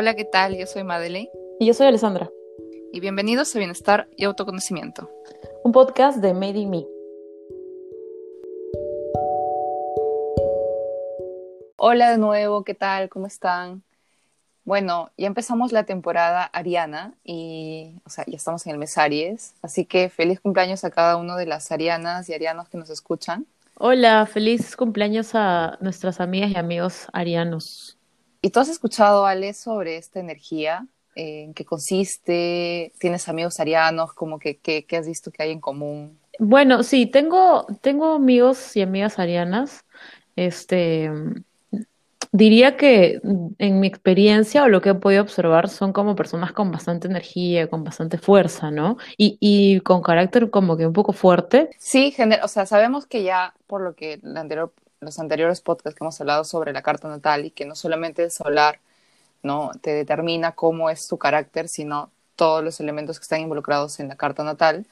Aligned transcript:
Hola, 0.00 0.14
¿qué 0.14 0.24
tal? 0.24 0.56
Yo 0.56 0.64
soy 0.64 0.84
Madeleine. 0.84 1.28
Y 1.58 1.66
yo 1.66 1.74
soy 1.74 1.88
Alessandra. 1.88 2.30
Y 2.92 3.00
bienvenidos 3.00 3.52
a 3.52 3.58
Bienestar 3.58 4.08
y 4.16 4.26
Autoconocimiento. 4.26 5.10
Un 5.64 5.72
podcast 5.72 6.18
de 6.18 6.34
Made 6.34 6.56
in 6.56 6.70
Me. 6.70 6.86
Hola 11.78 12.12
de 12.12 12.18
nuevo, 12.18 12.62
¿qué 12.62 12.74
tal? 12.74 13.08
¿Cómo 13.08 13.26
están? 13.26 13.82
Bueno, 14.62 15.10
ya 15.18 15.26
empezamos 15.26 15.72
la 15.72 15.82
temporada 15.82 16.44
ariana 16.44 17.14
y, 17.24 17.96
o 18.06 18.10
sea, 18.10 18.24
ya 18.28 18.36
estamos 18.36 18.64
en 18.66 18.74
el 18.74 18.78
mes 18.78 18.96
Aries, 18.98 19.54
así 19.62 19.84
que 19.84 20.10
feliz 20.10 20.38
cumpleaños 20.38 20.84
a 20.84 20.90
cada 20.92 21.16
uno 21.16 21.34
de 21.34 21.46
las 21.46 21.72
arianas 21.72 22.28
y 22.28 22.34
arianos 22.34 22.68
que 22.68 22.78
nos 22.78 22.88
escuchan. 22.88 23.46
Hola, 23.74 24.26
feliz 24.26 24.76
cumpleaños 24.76 25.34
a 25.34 25.76
nuestras 25.80 26.20
amigas 26.20 26.52
y 26.52 26.56
amigos 26.56 27.08
arianos. 27.12 27.97
¿Y 28.40 28.50
tú 28.50 28.60
has 28.60 28.68
escuchado, 28.68 29.26
Ale, 29.26 29.52
sobre 29.54 29.96
esta 29.96 30.20
energía? 30.20 30.86
¿En 31.14 31.54
qué 31.54 31.64
consiste? 31.64 32.92
¿Tienes 32.98 33.28
amigos 33.28 33.58
arianos? 33.58 34.12
¿Cómo 34.12 34.38
que, 34.38 34.58
qué 34.58 34.96
has 34.96 35.06
visto 35.06 35.30
que 35.30 35.42
hay 35.42 35.50
en 35.50 35.60
común? 35.60 36.18
Bueno, 36.38 36.84
sí, 36.84 37.06
tengo, 37.06 37.66
tengo 37.80 38.14
amigos 38.14 38.76
y 38.76 38.82
amigas 38.82 39.18
arianas. 39.18 39.84
Este, 40.36 41.10
diría 42.30 42.76
que 42.76 43.20
en 43.58 43.80
mi 43.80 43.88
experiencia 43.88 44.62
o 44.62 44.68
lo 44.68 44.80
que 44.80 44.90
he 44.90 44.94
podido 44.94 45.22
observar 45.22 45.68
son 45.68 45.92
como 45.92 46.14
personas 46.14 46.52
con 46.52 46.70
bastante 46.70 47.08
energía, 47.08 47.68
con 47.68 47.82
bastante 47.82 48.18
fuerza, 48.18 48.70
¿no? 48.70 48.98
Y, 49.16 49.36
y 49.40 49.80
con 49.80 50.02
carácter 50.02 50.50
como 50.50 50.76
que 50.76 50.86
un 50.86 50.92
poco 50.92 51.12
fuerte. 51.12 51.70
Sí, 51.78 52.14
o 52.42 52.48
sea, 52.48 52.66
sabemos 52.66 53.06
que 53.06 53.24
ya 53.24 53.54
por 53.66 53.80
lo 53.80 53.94
que 53.94 54.20
la 54.22 54.40
anterior 54.40 54.72
los 55.00 55.18
anteriores 55.18 55.60
podcasts 55.60 55.96
que 55.96 56.04
hemos 56.04 56.20
hablado 56.20 56.44
sobre 56.44 56.72
la 56.72 56.82
carta 56.82 57.08
natal 57.08 57.44
y 57.44 57.50
que 57.50 57.64
no 57.64 57.74
solamente 57.74 58.24
el 58.24 58.30
solar 58.30 58.80
no 59.42 59.70
te 59.80 59.90
determina 59.92 60.52
cómo 60.52 60.90
es 60.90 61.06
tu 61.06 61.18
carácter, 61.18 61.68
sino 61.68 62.10
todos 62.36 62.62
los 62.62 62.80
elementos 62.80 63.18
que 63.18 63.24
están 63.24 63.40
involucrados 63.40 64.00
en 64.00 64.08
la 64.08 64.16
carta 64.16 64.44
natal. 64.44 64.86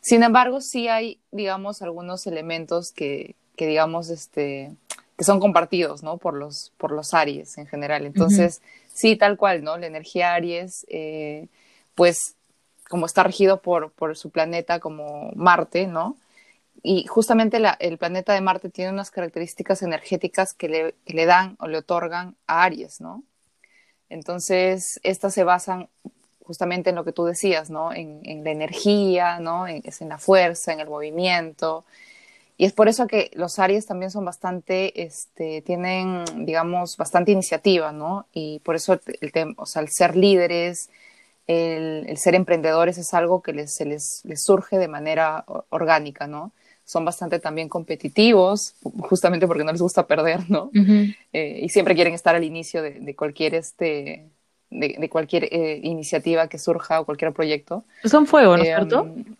Sin 0.00 0.22
embargo, 0.22 0.60
sí 0.60 0.88
hay, 0.88 1.18
digamos, 1.30 1.82
algunos 1.82 2.26
elementos 2.26 2.92
que, 2.92 3.34
que 3.56 3.66
digamos, 3.66 4.10
este, 4.10 4.72
que 5.16 5.24
son 5.24 5.40
compartidos, 5.40 6.02
¿no? 6.02 6.18
Por 6.18 6.34
los, 6.34 6.72
por 6.78 6.92
los 6.92 7.12
Aries 7.14 7.58
en 7.58 7.66
general. 7.66 8.06
Entonces, 8.06 8.62
sí, 8.92 9.16
tal 9.16 9.36
cual, 9.36 9.64
¿no? 9.64 9.76
La 9.76 9.86
energía 9.86 10.34
Aries, 10.34 10.86
eh, 10.88 11.48
pues, 11.94 12.36
como 12.88 13.06
está 13.06 13.22
regido 13.22 13.60
por, 13.60 13.90
por 13.90 14.16
su 14.16 14.30
planeta 14.30 14.80
como 14.80 15.32
Marte, 15.34 15.86
¿no? 15.86 16.16
Y 16.82 17.06
justamente 17.06 17.60
el 17.80 17.98
planeta 17.98 18.32
de 18.32 18.40
Marte 18.40 18.70
tiene 18.70 18.92
unas 18.92 19.10
características 19.10 19.82
energéticas 19.82 20.54
que 20.54 20.68
le, 20.68 20.94
le, 21.06 21.26
dan 21.26 21.56
o 21.60 21.66
le 21.66 21.78
otorgan 21.78 22.36
a 22.46 22.62
Aries, 22.62 23.00
¿no? 23.00 23.24
Entonces, 24.08 25.00
estas 25.02 25.34
se 25.34 25.44
basan 25.44 25.88
justamente 26.48 26.90
en 26.90 26.96
lo 26.96 27.04
que 27.04 27.12
tú 27.12 27.24
decías, 27.26 27.68
¿no? 27.68 27.92
En, 27.92 28.42
la 28.42 28.50
energía, 28.50 29.38
¿no? 29.38 29.66
Es 29.66 30.00
en 30.00 30.08
la 30.08 30.18
fuerza, 30.18 30.72
en 30.72 30.80
el 30.80 30.88
movimiento. 30.88 31.84
Y 32.56 32.64
es 32.64 32.72
por 32.72 32.88
eso 32.88 33.06
que 33.06 33.30
los 33.34 33.58
Aries 33.58 33.86
también 33.86 34.10
son 34.10 34.24
bastante, 34.24 35.02
este, 35.02 35.62
tienen, 35.62 36.24
digamos, 36.46 36.96
bastante 36.96 37.32
iniciativa, 37.32 37.92
¿no? 37.92 38.26
Y 38.32 38.60
por 38.60 38.76
eso 38.76 38.94
el, 39.20 39.54
o 39.58 39.66
sea, 39.66 39.82
el 39.82 39.90
ser 39.90 40.16
líderes, 40.16 40.90
el, 41.46 42.06
el, 42.08 42.16
ser 42.18 42.34
emprendedores 42.34 42.98
es 42.98 43.12
algo 43.14 43.42
que 43.42 43.52
les, 43.52 43.74
se 43.74 43.84
les, 43.84 44.22
les 44.24 44.42
surge 44.42 44.78
de 44.78 44.88
manera 44.88 45.44
orgánica, 45.70 46.26
¿no? 46.26 46.52
Son 46.88 47.04
bastante 47.04 47.38
también 47.38 47.68
competitivos, 47.68 48.74
justamente 49.10 49.46
porque 49.46 49.62
no 49.62 49.72
les 49.72 49.82
gusta 49.82 50.06
perder, 50.06 50.48
¿no? 50.48 50.70
Eh, 51.34 51.60
y 51.62 51.68
siempre 51.68 51.94
quieren 51.94 52.14
estar 52.14 52.34
al 52.34 52.44
inicio 52.44 52.80
de, 52.80 53.14
cualquier, 53.14 53.56
este, 53.56 54.24
de, 54.70 55.08
cualquier 55.10 55.44
eh, 55.52 55.80
iniciativa 55.82 56.48
que 56.48 56.58
surja 56.58 56.98
o 56.98 57.04
cualquier 57.04 57.34
proyecto. 57.34 57.84
Son 58.04 58.26
fuego, 58.26 58.56
¿no 58.56 58.62
es 58.62 58.68
cierto? 58.70 59.00
Em, 59.00 59.36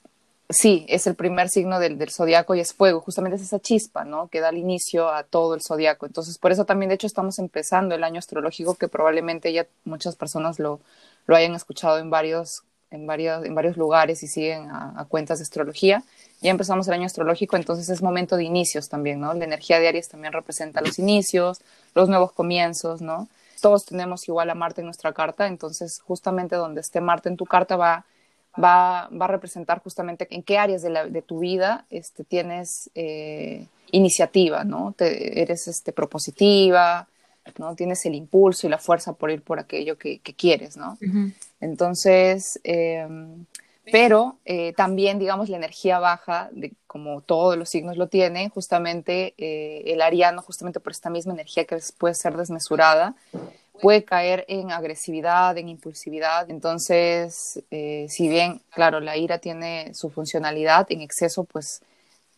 sí, 0.51 0.85
es 0.91 1.07
el 1.07 1.15
primer 1.15 1.49
signo 1.49 1.81
del, 1.81 1.97
del 1.97 2.11
zodiaco 2.11 2.55
y 2.55 2.61
es 2.61 2.75
fuego, 2.75 3.01
justamente 3.01 3.37
es 3.37 3.43
esa 3.43 3.61
chispa, 3.61 4.05
¿no? 4.05 4.29
Que 4.29 4.41
da 4.41 4.51
el 4.51 4.59
inicio 4.59 5.09
a 5.09 5.23
todo 5.23 5.55
el 5.55 5.63
zodiaco. 5.63 6.05
Entonces, 6.05 6.37
por 6.37 6.53
eso 6.53 6.67
también, 6.67 6.91
de 6.91 6.97
hecho, 6.97 7.07
estamos 7.07 7.39
empezando 7.39 7.95
el 7.95 8.05
año 8.05 8.19
astrológico, 8.19 8.75
que 8.75 8.89
probablemente 8.89 9.55
ya 9.55 9.67
muchas 9.87 10.17
personas 10.17 10.59
lo, 10.59 10.81
lo 11.27 11.35
hayan 11.35 11.55
escuchado 11.55 11.97
en 11.97 12.11
varios, 12.11 12.63
en, 12.91 13.07
varios, 13.07 13.45
en 13.45 13.55
varios 13.55 13.77
lugares 13.77 14.23
y 14.23 14.29
siguen 14.29 14.69
a 14.71 15.07
cuentas 15.09 15.39
de 15.39 15.45
astrología 15.45 16.03
ya 16.41 16.51
empezamos 16.51 16.87
el 16.87 16.95
año 16.95 17.07
astrológico, 17.07 17.57
entonces 17.57 17.89
es 17.89 18.03
momento 18.03 18.37
de 18.37 18.45
inicios 18.45 18.89
también, 18.89 19.21
¿no? 19.21 19.35
La 19.35 19.45
energía 19.45 19.81
de 19.81 19.89
Aries 19.89 20.09
también 20.09 20.33
representa 20.33 20.81
los 20.81 20.99
inicios, 20.99 21.61
los 21.95 22.09
nuevos 22.09 22.33
comienzos, 22.33 23.03
¿no? 23.03 23.29
Todos 23.61 23.85
tenemos 23.85 24.29
igual 24.29 24.49
a 24.51 24.55
Marte 24.55 24.81
en 24.81 24.85
nuestra 24.85 25.13
carta, 25.13 25.49
entonces 25.49 26.01
justamente 26.01 26.55
donde 26.55 26.81
esté 26.81 27.01
Marte 27.01 27.29
en 27.29 27.37
tu 27.37 27.45
carta 27.45 27.77
va, 27.77 28.05
va, 28.57 29.09
va 29.09 29.25
a 29.25 29.29
representar 29.29 29.83
justamente 29.83 30.29
en 30.31 30.45
qué 30.45 30.59
áreas 30.59 30.83
de, 30.83 30.91
la, 30.91 31.07
de 31.07 31.23
tu 31.23 31.41
vida 31.41 31.87
este, 31.91 32.23
tienes 32.23 32.89
eh, 32.95 33.67
iniciativa, 33.91 34.63
¿no? 34.63 34.95
Te, 34.97 35.43
eres 35.43 35.67
este, 35.67 35.93
propositiva, 35.93 37.09
¿no? 37.59 37.75
Tienes 37.75 38.05
el 38.07 38.15
impulso 38.15 38.67
y 38.67 38.71
la 38.71 38.79
fuerza 38.79 39.13
por 39.13 39.31
ir 39.31 39.43
por 39.43 39.59
aquello 39.59 39.97
que, 39.97 40.19
que 40.21 40.35
quieres, 40.35 40.77
¿no? 40.77 40.99
Entonces, 41.61 42.61
eh, 42.65 43.07
pero 43.91 44.39
eh, 44.45 44.73
también, 44.75 45.19
digamos, 45.19 45.49
la 45.49 45.57
energía 45.57 45.99
baja, 45.99 46.49
de, 46.53 46.73
como 46.87 47.21
todos 47.21 47.57
los 47.57 47.69
signos 47.69 47.97
lo 47.97 48.09
tienen, 48.09 48.51
justamente 48.51 49.35
eh, 49.39 49.83
el 49.87 50.03
ariano, 50.03 50.43
justamente 50.43 50.81
por 50.81 50.93
esta 50.93 51.11
misma 51.11 51.33
energía 51.33 51.65
que 51.65 51.79
puede 51.99 52.15
ser 52.15 52.37
desmesurada, 52.37 53.15
puede 53.81 54.05
caer 54.05 54.45
en 54.49 54.73
agresividad, 54.73 55.57
en 55.57 55.69
impulsividad. 55.69 56.51
Entonces, 56.51 57.63
eh, 57.71 58.07
si 58.09 58.29
bien, 58.29 58.61
claro, 58.71 59.01
la 59.01 59.17
ira 59.17 59.39
tiene 59.39 59.95
su 59.95 60.11
funcionalidad, 60.11 60.87
en 60.91 61.01
exceso, 61.01 61.45
pues 61.45 61.83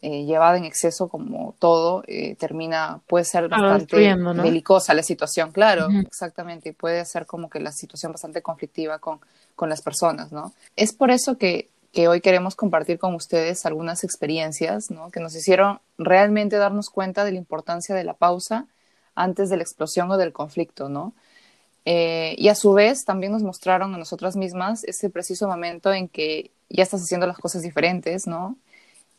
llevada 0.01 0.57
en 0.57 0.65
exceso 0.65 1.09
como 1.09 1.55
todo, 1.59 2.03
termina, 2.39 3.01
puede 3.07 3.25
ser 3.25 3.49
bastante 3.49 4.15
belicosa 4.15 4.95
la 4.95 5.03
situación, 5.03 5.53
claro, 5.53 5.89
exactamente, 6.07 6.71
y 6.71 6.73
puede 6.73 7.05
ser 7.05 7.27
como 7.27 7.51
que 7.51 7.61
la 7.61 7.73
situación 7.73 8.13
bastante 8.13 8.43
conflictiva 8.43 8.99
con 8.99 9.21
con 9.61 9.69
las 9.69 9.83
personas, 9.83 10.33
¿no? 10.33 10.55
Es 10.75 10.95
por 10.95 11.11
eso 11.11 11.37
que, 11.37 11.69
que 11.93 12.09
hoy 12.09 12.23
queremos 12.23 12.57
compartir 12.57 12.99
con 12.99 13.15
ustedes 13.15 13.67
algunas 13.67 14.05
experiencias, 14.05 14.91
¿no? 14.91 15.11
Que 15.11 15.21
nos 15.21 15.37
hicieron 15.37 15.81
realmente 15.99 16.57
darnos 16.57 16.89
cuenta 16.89 17.27
de 17.27 17.33
la 17.33 17.37
importancia 17.37 17.95
de 17.95 18.03
la 18.03 18.15
pausa 18.15 18.69
antes 19.15 19.51
de 19.51 19.59
la 19.59 19.63
explosión 19.63 20.11
o 20.11 20.17
del 20.17 20.33
conflicto, 20.33 20.89
¿no? 20.89 21.13
Eh, 21.85 22.35
y 22.39 22.49
a 22.49 22.55
su 22.55 22.73
vez 22.73 23.05
también 23.05 23.33
nos 23.33 23.43
mostraron 23.43 23.95
a 23.95 23.99
nosotras 23.99 24.35
mismas 24.35 24.83
ese 24.85 25.11
preciso 25.11 25.47
momento 25.47 25.93
en 25.93 26.09
que 26.09 26.53
ya 26.71 26.83
estás 26.83 27.03
haciendo 27.03 27.27
las 27.27 27.37
cosas 27.37 27.61
diferentes, 27.61 28.27
¿no? 28.27 28.57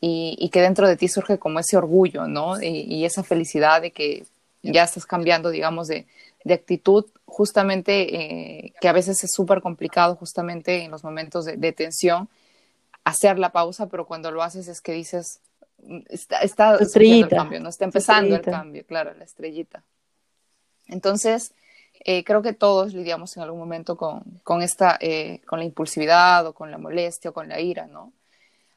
Y, 0.04 0.36
y 0.40 0.48
que 0.48 0.60
dentro 0.60 0.88
de 0.88 0.96
ti 0.96 1.06
surge 1.06 1.38
como 1.38 1.60
ese 1.60 1.76
orgullo, 1.76 2.26
¿no? 2.26 2.60
Y, 2.60 2.66
y, 2.66 3.04
esa 3.04 3.22
felicidad 3.22 3.80
de 3.80 3.92
que 3.92 4.26
ya 4.60 4.82
estás 4.82 5.06
cambiando, 5.06 5.50
digamos, 5.50 5.86
de, 5.86 6.06
de 6.44 6.54
actitud 6.54 7.06
justamente 7.24 8.14
eh, 8.14 8.74
que 8.80 8.88
a 8.88 8.92
veces 8.92 9.22
es 9.24 9.30
súper 9.32 9.60
complicado 9.60 10.16
justamente 10.16 10.84
en 10.84 10.90
los 10.90 11.04
momentos 11.04 11.44
de, 11.44 11.72
tensión 11.72 12.28
hacer 13.04 13.38
la 13.38 13.50
pausa, 13.50 13.88
pero 13.88 14.06
cuando 14.06 14.30
lo 14.30 14.42
haces 14.42 14.68
es 14.68 14.80
que 14.80 14.92
dices, 14.92 15.40
mm, 15.82 16.00
está, 16.08 16.40
está 16.40 16.76
el 16.76 17.28
cambio, 17.28 17.60
no 17.60 17.68
está 17.68 17.84
empezando 17.84 18.36
el 18.36 18.42
cambio, 18.42 18.84
claro, 18.86 19.14
la 19.14 19.24
estrellita. 19.24 19.82
Entonces, 20.86 21.52
eh, 22.04 22.22
creo 22.24 22.42
que 22.42 22.52
todos 22.52 22.92
lidiamos 22.92 23.36
en 23.36 23.44
algún 23.44 23.60
momento 23.60 23.96
con, 23.96 24.22
con 24.44 24.62
esta, 24.62 24.98
eh, 25.00 25.40
con 25.46 25.58
la 25.58 25.64
impulsividad 25.64 26.46
o 26.46 26.52
con 26.52 26.70
la 26.70 26.78
molestia 26.78 27.30
o 27.30 27.32
con 27.32 27.48
la 27.48 27.60
ira, 27.60 27.86
¿no? 27.86 28.12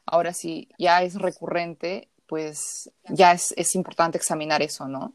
Ahora, 0.06 0.32
si 0.32 0.68
ya 0.78 1.02
es 1.02 1.14
recurrente, 1.16 2.08
pues 2.26 2.90
ya 3.08 3.32
es, 3.32 3.52
es 3.56 3.74
importante 3.74 4.18
examinar 4.18 4.62
eso, 4.62 4.88
¿no? 4.88 5.12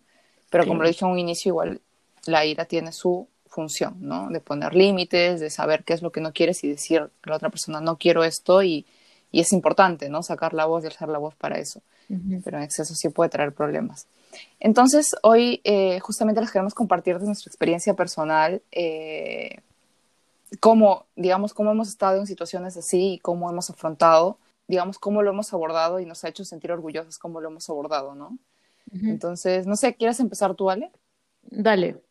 Pero 0.50 0.68
como 0.68 0.82
lo 0.82 0.88
dije 0.88 1.06
en 1.06 1.12
un 1.12 1.20
inicio, 1.20 1.50
igual 1.50 1.82
la 2.26 2.46
ira 2.46 2.66
tiene 2.66 2.92
su 2.92 3.28
función, 3.48 3.96
¿no? 4.00 4.30
De 4.30 4.40
poner 4.40 4.76
límites, 4.76 5.40
de 5.40 5.50
saber 5.50 5.84
qué 5.84 5.94
es 5.94 6.02
lo 6.02 6.12
que 6.12 6.22
no 6.22 6.34
quieres 6.34 6.64
y 6.64 6.70
decir 6.70 7.00
a 7.00 7.10
la 7.24 7.36
otra 7.36 7.50
persona, 7.50 7.82
no 7.82 7.98
quiero 7.98 8.24
esto 8.24 8.62
y, 8.64 8.86
y 9.32 9.40
es 9.40 9.54
importante, 9.54 10.10
¿no? 10.10 10.24
Sacar 10.24 10.54
la 10.54 10.66
voz 10.66 10.84
y 10.84 10.88
alzar 10.88 11.10
la 11.10 11.18
voz 11.18 11.36
para 11.36 11.58
eso. 11.58 11.82
Pero 12.44 12.58
en 12.58 12.64
exceso 12.64 12.94
sí 12.94 13.08
puede 13.08 13.30
traer 13.30 13.54
problemas. 13.54 14.06
Entonces, 14.60 15.16
hoy 15.24 15.62
eh, 15.64 16.00
justamente 16.02 16.42
les 16.42 16.52
queremos 16.52 16.74
compartir 16.74 17.18
de 17.20 17.26
nuestra 17.26 17.50
experiencia 17.50 17.94
personal, 17.94 18.62
eh, 18.74 19.60
cómo, 20.60 21.06
digamos, 21.16 21.54
cómo 21.54 21.72
hemos 21.72 21.88
estado 21.88 22.20
en 22.20 22.28
situaciones 22.28 22.76
así 22.76 23.14
y 23.14 23.20
cómo 23.20 23.50
hemos 23.50 23.70
afrontado, 23.70 24.38
digamos, 24.68 25.00
cómo 25.00 25.22
lo 25.22 25.32
hemos 25.32 25.54
abordado 25.54 26.00
y 26.00 26.06
nos 26.06 26.24
ha 26.24 26.30
hecho 26.30 26.46
sentir 26.46 26.72
orgullosos 26.72 27.18
cómo 27.18 27.42
lo 27.42 27.50
hemos 27.50 27.70
abordado, 27.70 28.16
¿no? 28.16 28.38
Entonces, 28.92 29.68
no 29.68 29.76
sé, 29.76 29.96
¿quieres 29.96 30.20
empezar 30.20 30.56
tú, 30.56 30.70
Ale? 30.70 30.92
Dale. 31.44 32.02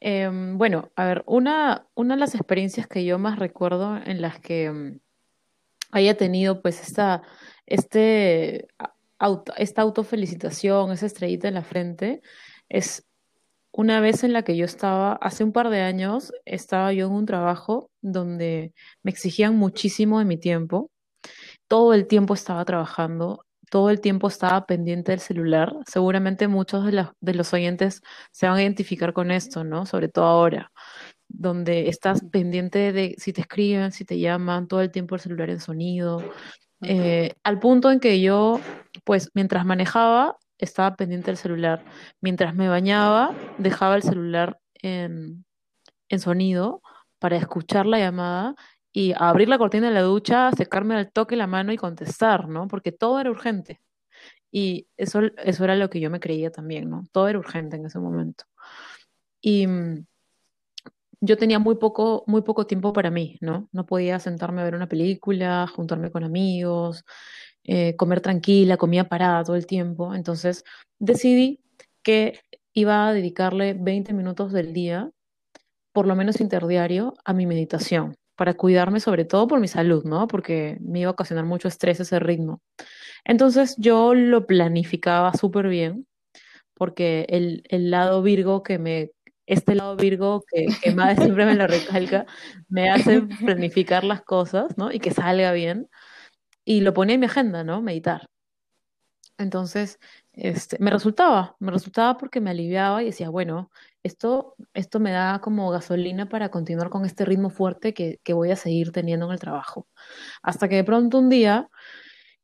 Em, 0.00 0.58
bueno, 0.58 0.90
a 0.96 1.04
ver, 1.04 1.22
una, 1.26 1.86
una 1.94 2.14
de 2.14 2.20
las 2.20 2.34
experiencias 2.34 2.86
que 2.86 3.04
yo 3.04 3.18
más 3.18 3.38
recuerdo 3.38 3.96
en 3.96 4.20
las 4.20 4.40
que 4.40 4.70
mm, 4.70 5.00
haya 5.92 6.16
tenido 6.16 6.62
pues 6.62 6.80
esta, 6.80 7.22
este, 7.64 8.66
auto, 9.18 9.52
esta 9.56 9.82
autofelicitación, 9.82 10.90
esa 10.92 11.06
estrellita 11.06 11.48
en 11.48 11.54
la 11.54 11.62
frente, 11.62 12.22
es 12.68 13.06
una 13.72 14.00
vez 14.00 14.24
en 14.24 14.32
la 14.32 14.42
que 14.42 14.56
yo 14.56 14.64
estaba, 14.64 15.14
hace 15.14 15.44
un 15.44 15.52
par 15.52 15.68
de 15.68 15.82
años, 15.82 16.32
estaba 16.44 16.92
yo 16.92 17.06
en 17.06 17.12
un 17.12 17.26
trabajo 17.26 17.90
donde 18.00 18.72
me 19.02 19.10
exigían 19.10 19.56
muchísimo 19.56 20.18
de 20.18 20.24
mi 20.24 20.38
tiempo. 20.38 20.90
Todo 21.68 21.94
el 21.94 22.06
tiempo 22.06 22.34
estaba 22.34 22.64
trabajando, 22.64 23.44
todo 23.70 23.90
el 23.90 24.00
tiempo 24.00 24.28
estaba 24.28 24.66
pendiente 24.66 25.12
del 25.12 25.20
celular. 25.20 25.74
Seguramente 25.86 26.48
muchos 26.48 26.84
de, 26.84 26.92
la- 26.92 27.14
de 27.20 27.34
los 27.34 27.52
oyentes 27.52 28.02
se 28.32 28.46
van 28.46 28.56
a 28.58 28.62
identificar 28.62 29.12
con 29.12 29.30
esto, 29.30 29.64
¿no? 29.64 29.86
Sobre 29.86 30.08
todo 30.08 30.26
ahora, 30.26 30.72
donde 31.28 31.88
estás 31.88 32.22
pendiente 32.30 32.92
de 32.92 33.14
si 33.18 33.32
te 33.32 33.40
escriben, 33.42 33.92
si 33.92 34.04
te 34.04 34.18
llaman, 34.18 34.68
todo 34.68 34.80
el 34.80 34.90
tiempo 34.92 35.14
el 35.16 35.20
celular 35.20 35.50
en 35.50 35.60
sonido. 35.60 36.22
Eh, 36.82 37.32
al 37.42 37.58
punto 37.58 37.90
en 37.90 38.00
que 38.00 38.20
yo, 38.20 38.60
pues 39.04 39.30
mientras 39.34 39.64
manejaba, 39.64 40.36
estaba 40.58 40.94
pendiente 40.96 41.26
del 41.28 41.36
celular. 41.36 41.84
Mientras 42.20 42.54
me 42.54 42.68
bañaba, 42.68 43.34
dejaba 43.58 43.96
el 43.96 44.02
celular 44.02 44.58
en, 44.82 45.44
en 46.08 46.20
sonido 46.20 46.82
para 47.18 47.36
escuchar 47.36 47.86
la 47.86 47.98
llamada 47.98 48.54
y 48.96 49.12
abrir 49.14 49.50
la 49.50 49.58
cortina 49.58 49.88
de 49.88 49.94
la 49.94 50.00
ducha, 50.00 50.50
secarme 50.56 50.94
al 50.94 51.12
toque 51.12 51.36
la 51.36 51.46
mano 51.46 51.70
y 51.70 51.76
contestar, 51.76 52.48
¿no? 52.48 52.66
Porque 52.66 52.92
todo 52.92 53.20
era 53.20 53.30
urgente. 53.30 53.82
Y 54.50 54.88
eso, 54.96 55.20
eso 55.36 55.64
era 55.64 55.76
lo 55.76 55.90
que 55.90 56.00
yo 56.00 56.10
me 56.10 56.18
creía 56.18 56.50
también, 56.50 56.88
¿no? 56.88 57.04
Todo 57.12 57.28
era 57.28 57.38
urgente 57.38 57.76
en 57.76 57.84
ese 57.84 57.98
momento. 57.98 58.44
Y 59.42 59.66
mm, 59.66 60.06
yo 61.20 61.36
tenía 61.36 61.58
muy 61.58 61.76
poco, 61.76 62.24
muy 62.26 62.40
poco 62.40 62.66
tiempo 62.66 62.94
para 62.94 63.10
mí, 63.10 63.36
¿no? 63.42 63.68
No 63.70 63.84
podía 63.84 64.18
sentarme 64.18 64.62
a 64.62 64.64
ver 64.64 64.74
una 64.74 64.88
película, 64.88 65.66
juntarme 65.66 66.10
con 66.10 66.24
amigos, 66.24 67.04
eh, 67.64 67.96
comer 67.96 68.22
tranquila, 68.22 68.78
comía 68.78 69.10
parada 69.10 69.44
todo 69.44 69.56
el 69.56 69.66
tiempo. 69.66 70.14
Entonces 70.14 70.64
decidí 70.98 71.60
que 72.02 72.40
iba 72.72 73.08
a 73.08 73.12
dedicarle 73.12 73.74
20 73.74 74.14
minutos 74.14 74.52
del 74.52 74.72
día, 74.72 75.10
por 75.92 76.06
lo 76.06 76.16
menos 76.16 76.40
interdiario, 76.40 77.12
a 77.26 77.34
mi 77.34 77.44
meditación, 77.44 78.16
para 78.36 78.54
cuidarme 78.54 79.00
sobre 79.00 79.24
todo 79.24 79.48
por 79.48 79.60
mi 79.60 79.68
salud, 79.68 80.04
¿no? 80.04 80.28
Porque 80.28 80.78
me 80.80 81.00
iba 81.00 81.08
a 81.08 81.12
ocasionar 81.12 81.44
mucho 81.44 81.68
estrés 81.68 82.00
ese 82.00 82.18
ritmo. 82.18 82.60
Entonces 83.24 83.74
yo 83.78 84.14
lo 84.14 84.46
planificaba 84.46 85.32
súper 85.34 85.68
bien 85.68 86.06
porque 86.74 87.26
el, 87.30 87.64
el 87.68 87.90
lado 87.90 88.22
Virgo 88.22 88.62
que 88.62 88.78
me, 88.78 89.10
este 89.46 89.74
lado 89.74 89.96
Virgo 89.96 90.44
que, 90.50 90.66
que 90.82 90.94
Madre 90.94 91.16
siempre 91.24 91.46
me 91.46 91.54
lo 91.54 91.66
recalca, 91.66 92.26
me 92.68 92.90
hace 92.90 93.22
planificar 93.22 94.04
las 94.04 94.22
cosas, 94.22 94.76
¿no? 94.76 94.92
Y 94.92 95.00
que 95.00 95.10
salga 95.10 95.52
bien. 95.52 95.88
Y 96.64 96.80
lo 96.80 96.92
ponía 96.94 97.14
en 97.14 97.20
mi 97.20 97.26
agenda, 97.26 97.64
¿no? 97.64 97.80
Meditar. 97.80 98.28
Entonces, 99.38 99.98
este, 100.36 100.76
me 100.80 100.90
resultaba, 100.90 101.56
me 101.58 101.72
resultaba 101.72 102.18
porque 102.18 102.40
me 102.40 102.50
aliviaba 102.50 103.02
y 103.02 103.06
decía, 103.06 103.30
bueno, 103.30 103.70
esto, 104.02 104.54
esto 104.74 105.00
me 105.00 105.10
da 105.10 105.40
como 105.40 105.70
gasolina 105.70 106.28
para 106.28 106.50
continuar 106.50 106.90
con 106.90 107.06
este 107.06 107.24
ritmo 107.24 107.48
fuerte 107.50 107.94
que, 107.94 108.20
que 108.22 108.34
voy 108.34 108.50
a 108.50 108.56
seguir 108.56 108.92
teniendo 108.92 109.26
en 109.26 109.32
el 109.32 109.40
trabajo. 109.40 109.88
Hasta 110.42 110.68
que 110.68 110.76
de 110.76 110.84
pronto 110.84 111.18
un 111.18 111.30
día 111.30 111.70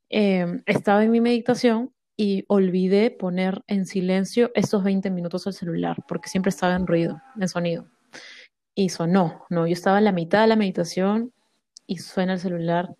eh, 0.09 0.63
estaba 0.67 1.05
en 1.05 1.11
mi 1.11 1.21
meditación 1.21 1.93
y 2.17 2.45
olvidé 2.49 3.11
poner 3.11 3.63
en 3.67 3.87
silencio 3.87 4.51
esos 4.55 4.83
20 4.85 5.11
minutos 5.11 5.47
el 5.47 5.53
celular, 5.53 5.99
porque 6.09 6.29
siempre 6.29 6.51
estaba 6.51 6.75
en 6.75 6.87
ruido, 6.87 7.21
en 7.39 7.49
sonido. 7.49 7.87
Y 8.75 8.89
sonó, 8.89 9.45
¿no? 9.51 9.67
Yo 9.67 9.73
estaba 9.75 9.99
en 9.99 10.05
la 10.05 10.13
mitad 10.13 10.43
de 10.43 10.47
la 10.49 10.57
meditación 10.57 11.33
y 11.87 11.99
suena 11.99 12.35
el 12.35 12.41
celular 12.41 12.95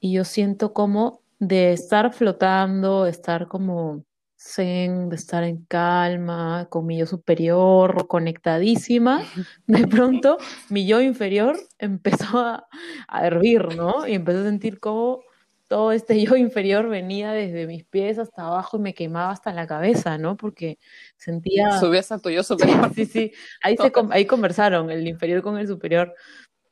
y 0.00 0.12
yo 0.12 0.24
siento 0.24 0.72
como 0.72 1.22
de 1.40 1.72
estar 1.72 2.12
flotando, 2.12 3.06
estar 3.06 3.48
como 3.48 4.04
zen, 4.38 5.08
de 5.08 5.16
estar 5.16 5.42
en 5.42 5.64
calma, 5.64 6.68
con 6.70 6.86
mi 6.86 6.98
yo 6.98 7.06
superior, 7.06 8.06
conectadísima, 8.06 9.22
de 9.66 9.86
pronto 9.86 10.38
mi 10.68 10.86
yo 10.86 11.00
inferior 11.00 11.58
empezó 11.78 12.38
a, 12.38 12.68
a 13.08 13.26
hervir, 13.26 13.76
¿no? 13.76 14.06
Y 14.06 14.14
empecé 14.14 14.40
a 14.40 14.44
sentir 14.44 14.78
como 14.80 15.22
todo 15.68 15.92
este 15.92 16.20
yo 16.24 16.34
inferior 16.36 16.88
venía 16.88 17.32
desde 17.32 17.66
mis 17.66 17.84
pies 17.84 18.18
hasta 18.18 18.46
abajo 18.46 18.78
y 18.78 18.80
me 18.80 18.94
quemaba 18.94 19.30
hasta 19.30 19.52
la 19.52 19.66
cabeza, 19.66 20.16
¿no? 20.16 20.36
Porque 20.36 20.78
sentía... 21.16 21.78
Subías 21.78 22.10
a 22.10 22.18
tu 22.18 22.30
yo 22.30 22.42
superior. 22.44 22.90
Sí, 22.94 23.04
sí, 23.04 23.32
ahí, 23.62 23.76
se, 23.76 23.92
ahí 24.10 24.24
conversaron 24.24 24.90
el 24.90 25.06
inferior 25.06 25.42
con 25.42 25.58
el 25.58 25.68
superior 25.68 26.14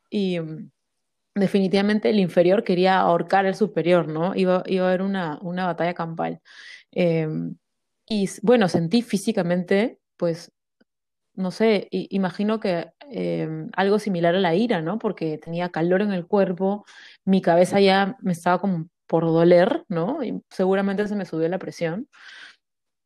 y 0.09 0.41
mm, 0.41 0.71
definitivamente 1.35 2.09
el 2.09 2.19
inferior 2.19 2.65
quería 2.65 2.99
ahorcar 2.99 3.45
al 3.45 3.55
superior, 3.55 4.09
¿no? 4.09 4.35
Iba, 4.35 4.63
iba 4.67 4.87
a 4.87 4.89
haber 4.89 5.03
una, 5.03 5.39
una 5.43 5.67
batalla 5.67 5.93
campal. 5.93 6.41
Eh, 6.96 7.28
y 8.08 8.28
bueno, 8.43 8.69
sentí 8.69 9.02
físicamente, 9.02 10.00
pues, 10.16 10.52
no 11.34 11.50
sé, 11.52 11.88
imagino 11.93 12.60
que 12.60 12.88
eh, 13.10 13.48
algo 13.75 13.98
similar 13.98 14.34
a 14.37 14.40
la 14.40 14.54
ira, 14.54 14.82
¿no? 14.82 14.98
Porque 14.98 15.38
tenía 15.38 15.70
calor 15.70 16.02
en 16.02 16.12
el 16.12 16.26
cuerpo, 16.26 16.84
mi 17.25 17.43
cabeza 17.43 17.81
ya 17.81 18.16
me 18.22 18.32
estaba 18.32 18.60
como 18.60 18.88
por 19.06 19.25
doler, 19.25 19.84
¿no? 19.88 20.25
Y 20.25 20.43
seguramente 20.50 21.08
se 21.08 21.16
me 21.16 21.26
subió 21.26 21.48
la 21.48 21.58
presión. 21.58 22.08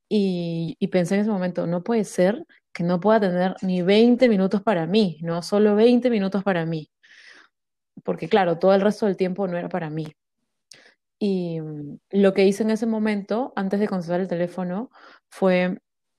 Y, 0.09 0.77
y 0.81 0.89
pensé 0.89 1.15
en 1.15 1.21
ese 1.23 1.31
momento, 1.31 1.67
no 1.67 1.83
puede 1.83 2.05
ser 2.05 2.45
que 2.73 2.83
no 2.85 3.01
pueda 3.01 3.21
tener 3.21 3.55
ni 3.63 3.83
20 3.83 4.29
minutos 4.29 4.63
para 4.63 4.87
mí, 4.87 5.19
¿no? 5.23 5.43
Solo 5.43 5.75
20 5.77 6.11
minutos 6.11 6.43
para 6.45 6.67
mí. 6.67 6.91
Porque 8.05 8.29
claro, 8.29 8.59
todo 8.59 8.75
el 8.75 8.83
resto 8.83 9.07
del 9.07 9.17
tiempo 9.17 9.47
no 9.49 9.57
era 9.57 9.69
para 9.71 9.89
mí. 9.91 10.13
Y 11.21 11.61
mm, 11.61 11.99
lo 12.11 12.35
que 12.35 12.47
hice 12.47 12.65
en 12.65 12.71
ese 12.71 12.87
momento, 12.87 13.53
antes 13.55 13.79
de 13.79 13.87
contestar 13.87 14.21
el 14.21 14.27
teléfono, 14.29 14.91
fue 15.31 15.79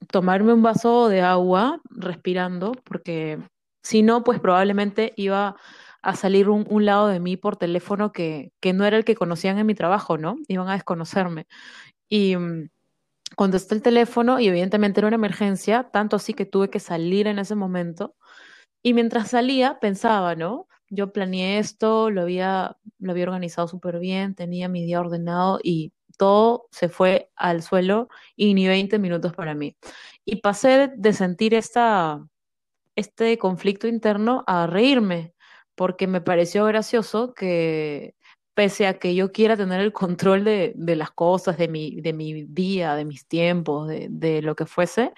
tomarme 0.10 0.54
un 0.54 0.64
vaso 0.64 1.10
de 1.10 1.22
agua 1.22 1.82
respirando, 1.90 2.72
porque 2.86 3.40
si 3.84 4.04
no, 4.04 4.24
pues 4.24 4.40
probablemente 4.40 5.14
iba 5.18 5.58
a 6.04 6.16
salir 6.16 6.50
un, 6.50 6.86
lado 6.86 7.08
de 7.08 7.20
mí 7.20 7.38
por 7.38 7.58
teléfono 7.58 8.12
que, 8.12 8.52
que 8.60 8.74
no 8.74 8.86
era 8.86 8.98
el 8.98 9.06
que 9.06 9.16
conocían 9.16 9.58
en 9.60 9.68
mi 9.68 9.76
trabajo, 9.76 10.18
¿no? 10.18 10.38
Iban 10.48 10.70
a 10.70 10.74
desconocerme. 10.74 11.48
Y 12.10 12.36
mm, 12.38 12.70
contesté 13.36 13.76
el 13.76 13.82
teléfono 13.82 14.40
y 14.40 14.48
evidentemente 14.48 15.00
era 15.00 15.08
una 15.08 15.16
emergencia, 15.16 15.90
tanto 15.92 16.16
así 16.18 16.34
que 16.34 16.46
tuve 16.46 16.70
que 16.70 16.80
salir 16.80 17.28
en 17.28 17.40
ese 17.40 17.56
momento. 17.56 18.16
Y 18.84 18.94
mientras 18.94 19.30
salía, 19.32 19.80
pensaba, 19.80 20.36
¿no? 20.36 20.68
Yo 20.92 21.14
planeé 21.14 21.58
esto, 21.60 22.10
lo 22.12 22.22
había, 22.22 22.78
lo 23.00 23.12
había 23.14 23.24
organizado 23.24 23.68
súper 23.68 24.00
bien, 24.00 24.36
tenía 24.36 24.68
mi 24.70 24.86
día 24.86 25.00
ordenado 25.00 25.60
y 25.64 25.94
todo 26.18 26.68
se 26.72 26.90
fue 26.90 27.32
al 27.36 27.64
suelo 27.64 28.10
y 28.36 28.54
ni 28.54 28.68
20 28.68 29.00
minutos 29.00 29.34
para 29.34 29.56
mí. 29.56 29.78
Y 30.26 30.38
pasé 30.42 30.92
de 30.96 31.14
sentir 31.14 31.54
esta, 31.54 32.24
este 32.96 33.38
conflicto 33.38 33.88
interno 33.88 34.44
a 34.48 34.68
reírme, 34.68 35.34
porque 35.76 36.08
me 36.08 36.22
pareció 36.22 36.66
gracioso 36.66 37.34
que 37.34 38.16
pese 38.54 38.88
a 38.88 39.00
que 39.00 39.16
yo 39.16 39.32
quiera 39.32 39.58
tener 39.58 39.80
el 39.82 39.94
control 39.94 40.44
de, 40.44 40.74
de 40.76 40.96
las 40.98 41.12
cosas, 41.12 41.58
de 41.58 41.68
mi, 41.70 42.02
de 42.02 42.14
mi 42.14 42.44
día, 42.44 42.96
de 42.96 43.06
mis 43.06 43.28
tiempos, 43.28 43.88
de, 43.88 44.08
de 44.12 44.42
lo 44.42 44.56
que 44.56 44.66
fuese, 44.66 45.14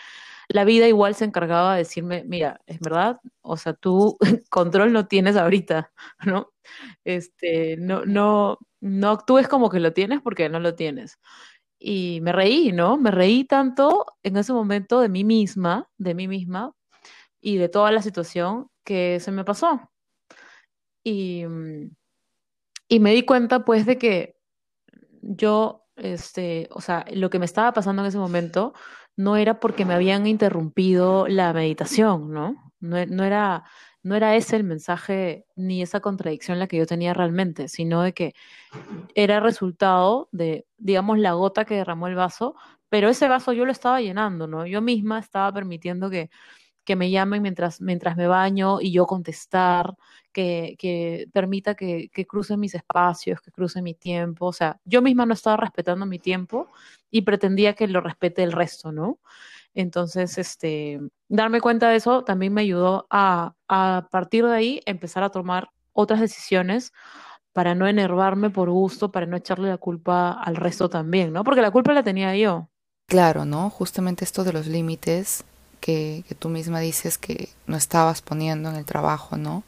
la 0.54 0.66
vida 0.66 0.88
igual 0.88 1.16
se 1.16 1.26
encargaba 1.26 1.74
de 1.74 1.80
decirme, 1.80 2.24
mira, 2.26 2.62
es 2.68 2.80
verdad, 2.80 3.20
o 3.42 3.58
sea, 3.58 3.74
tú 3.74 4.18
control 4.52 4.94
no 4.94 5.08
tienes 5.08 5.36
ahorita, 5.36 5.92
¿no? 6.26 6.52
Este, 7.04 7.76
no, 7.78 8.06
no, 8.06 8.60
no 8.80 9.10
actúes 9.10 9.48
como 9.48 9.70
que 9.70 9.80
lo 9.80 9.94
tienes 9.94 10.22
porque 10.22 10.50
no 10.50 10.60
lo 10.60 10.76
tienes. 10.76 11.20
Y 11.80 12.22
me 12.22 12.32
reí, 12.32 12.72
¿no? 12.72 12.98
Me 12.98 13.12
reí 13.12 13.46
tanto 13.46 14.06
en 14.24 14.38
ese 14.38 14.54
momento 14.54 15.02
de 15.02 15.10
mí 15.10 15.24
misma, 15.24 15.90
de 15.98 16.14
mí 16.16 16.28
misma 16.28 16.74
y 17.42 17.58
de 17.58 17.70
toda 17.70 17.92
la 17.92 18.02
situación 18.04 18.70
que 18.86 19.20
se 19.20 19.32
me 19.32 19.44
pasó. 19.44 19.92
Y, 21.04 21.46
y 22.88 23.00
me 23.00 23.14
di 23.14 23.26
cuenta 23.26 23.66
pues 23.66 23.86
de 23.86 23.98
que 23.98 24.38
yo, 25.22 25.88
este, 25.96 26.70
o 26.72 26.82
sea, 26.82 27.06
lo 27.12 27.30
que 27.30 27.40
me 27.40 27.46
estaba 27.46 27.74
pasando 27.74 28.04
en 28.04 28.10
ese 28.10 28.20
momento 28.20 28.74
no 29.16 29.36
era 29.38 29.60
porque 29.60 29.86
me 29.86 29.94
habían 29.94 30.28
interrumpido 30.28 31.28
la 31.28 31.54
meditación, 31.54 32.32
¿no? 32.32 32.56
No, 32.80 33.06
no 33.06 33.24
era, 33.24 33.64
no 34.02 34.16
era 34.16 34.36
ese 34.36 34.56
el 34.58 34.64
mensaje 34.64 35.46
ni 35.56 35.82
esa 35.82 36.00
contradicción 36.02 36.60
la 36.60 36.68
que 36.68 36.78
yo 36.78 36.86
tenía 36.86 37.14
realmente, 37.14 37.68
sino 37.70 38.02
de 38.02 38.14
que 38.14 38.34
era 39.16 39.40
resultado 39.40 40.30
de, 40.32 40.66
digamos, 40.78 41.20
la 41.20 41.34
gota 41.34 41.66
que 41.66 41.76
derramó 41.76 42.08
el 42.08 42.16
vaso, 42.16 42.56
pero 42.90 43.10
ese 43.10 43.28
vaso 43.28 43.54
yo 43.54 43.66
lo 43.66 43.72
estaba 43.72 44.02
llenando, 44.02 44.48
¿no? 44.48 44.66
Yo 44.66 44.82
misma 44.82 45.20
estaba 45.20 45.52
permitiendo 45.54 46.10
que, 46.10 46.30
que 46.84 46.96
me 46.96 47.10
llamen 47.10 47.42
mientras, 47.42 47.82
mientras 47.82 48.18
me 48.18 48.28
baño 48.28 48.82
y 48.82 48.92
yo 48.92 49.06
contestar, 49.06 49.96
que, 50.32 50.76
que 50.80 51.28
permita 51.32 51.76
que, 51.76 52.10
que 52.12 52.26
crucen 52.26 52.60
mis 52.60 52.76
espacios, 52.76 53.42
que 53.42 53.52
cruce 53.52 53.82
mi 53.82 53.94
tiempo. 53.94 54.48
O 54.48 54.54
sea, 54.54 54.80
yo 54.84 55.02
misma 55.02 55.26
no 55.26 55.34
estaba 55.34 55.58
respetando 55.58 56.06
mi 56.06 56.20
tiempo 56.20 56.70
y 57.10 57.22
pretendía 57.22 57.74
que 57.74 57.88
lo 57.88 58.02
respete 58.02 58.44
el 58.44 58.52
resto, 58.52 58.92
¿no? 58.92 59.20
Entonces, 59.76 60.38
este, 60.38 61.00
darme 61.30 61.62
cuenta 61.62 61.90
de 61.90 61.96
eso 61.96 62.24
también 62.24 62.54
me 62.54 62.62
ayudó 62.62 63.08
a, 63.10 63.56
a 63.68 64.08
partir 64.12 64.46
de 64.46 64.54
ahí 64.54 64.82
empezar 64.86 65.24
a 65.24 65.30
tomar 65.30 65.70
otras 65.94 66.20
decisiones 66.20 66.92
para 67.54 67.76
no 67.76 67.88
enervarme 67.88 68.50
por 68.50 68.70
gusto, 68.70 69.12
para 69.12 69.28
no 69.28 69.38
echarle 69.38 69.70
la 69.70 69.78
culpa 69.78 70.32
al 70.32 70.56
resto 70.56 70.90
también, 70.90 71.32
¿no? 71.32 71.44
Porque 71.44 71.62
la 71.62 71.72
culpa 71.72 71.94
la 71.94 72.04
tenía 72.04 72.36
yo. 72.36 72.70
Claro, 73.08 73.46
¿no? 73.46 73.70
Justamente 73.70 74.26
esto 74.26 74.44
de 74.44 74.54
los 74.54 74.66
límites 74.68 75.46
que, 75.84 76.24
tú 76.40 76.48
misma 76.48 76.80
dices 76.80 77.18
que 77.18 77.50
no 77.68 77.76
estabas 77.76 78.22
poniendo 78.22 78.70
en 78.70 78.78
el 78.78 78.86
trabajo, 78.86 79.36
¿no? 79.36 79.64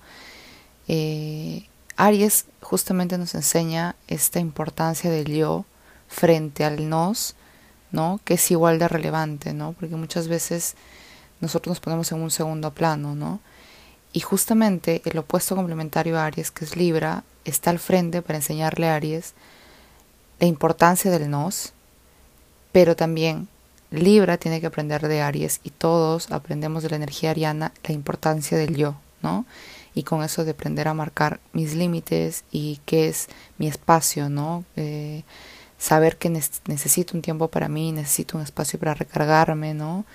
Eh, 0.88 1.68
Aries 1.98 2.46
justamente 2.62 3.18
nos 3.18 3.36
enseña 3.36 3.98
esta 4.08 4.40
importancia 4.40 5.12
del 5.12 5.26
yo 5.26 5.66
frente 6.08 6.64
al 6.64 6.88
nos, 6.88 7.36
¿no? 7.92 8.22
Que 8.24 8.36
es 8.36 8.50
igual 8.50 8.80
de 8.80 8.88
relevante, 8.88 9.54
¿no? 9.54 9.74
Porque 9.74 9.98
muchas 9.98 10.30
veces 10.30 10.76
nosotros 11.42 11.72
nos 11.72 11.82
ponemos 11.82 12.10
en 12.14 12.22
un 12.22 12.32
segundo 12.32 12.72
plano, 12.72 13.14
¿no? 13.14 13.42
Y 14.14 14.22
justamente 14.22 15.02
el 15.04 15.18
opuesto 15.18 15.54
complementario 15.58 16.18
a 16.18 16.26
Aries, 16.28 16.50
que 16.50 16.64
es 16.64 16.78
Libra, 16.78 17.26
está 17.44 17.72
al 17.72 17.80
frente 17.80 18.22
para 18.22 18.38
enseñarle 18.38 18.88
a 18.88 18.96
Aries 18.96 19.34
la 20.40 20.48
importancia 20.48 21.12
del 21.12 21.30
nos, 21.30 21.74
pero 22.72 22.96
también 22.96 23.50
Libra 23.96 24.38
tiene 24.38 24.62
que 24.62 24.68
aprender 24.68 25.08
de 25.08 25.22
Aries 25.22 25.60
y 25.64 25.70
todos 25.70 26.32
aprendemos 26.32 26.84
de 26.84 26.90
la 26.90 26.96
energía 26.96 27.32
ariana 27.32 27.72
la 27.84 27.94
importancia 27.94 28.58
del 28.58 28.76
yo, 28.76 28.96
¿no? 29.22 29.46
Y 29.94 30.04
con 30.04 30.24
eso 30.24 30.44
de 30.44 30.52
aprender 30.52 30.88
a 30.88 30.94
marcar 30.94 31.40
mis 31.54 31.74
límites 31.74 32.44
y 32.52 32.80
qué 32.86 33.08
es 33.08 33.28
mi 33.58 33.68
espacio, 33.68 34.30
¿no? 34.30 34.66
Eh, 34.76 35.24
saber 35.78 36.18
que 36.18 36.30
necesito 36.30 37.16
un 37.16 37.22
tiempo 37.22 37.48
para 37.50 37.70
mí, 37.70 37.92
necesito 37.92 38.38
un 38.38 38.44
espacio 38.44 38.80
para 38.80 38.94
recargarme, 38.94 39.74
¿no? 39.74 40.06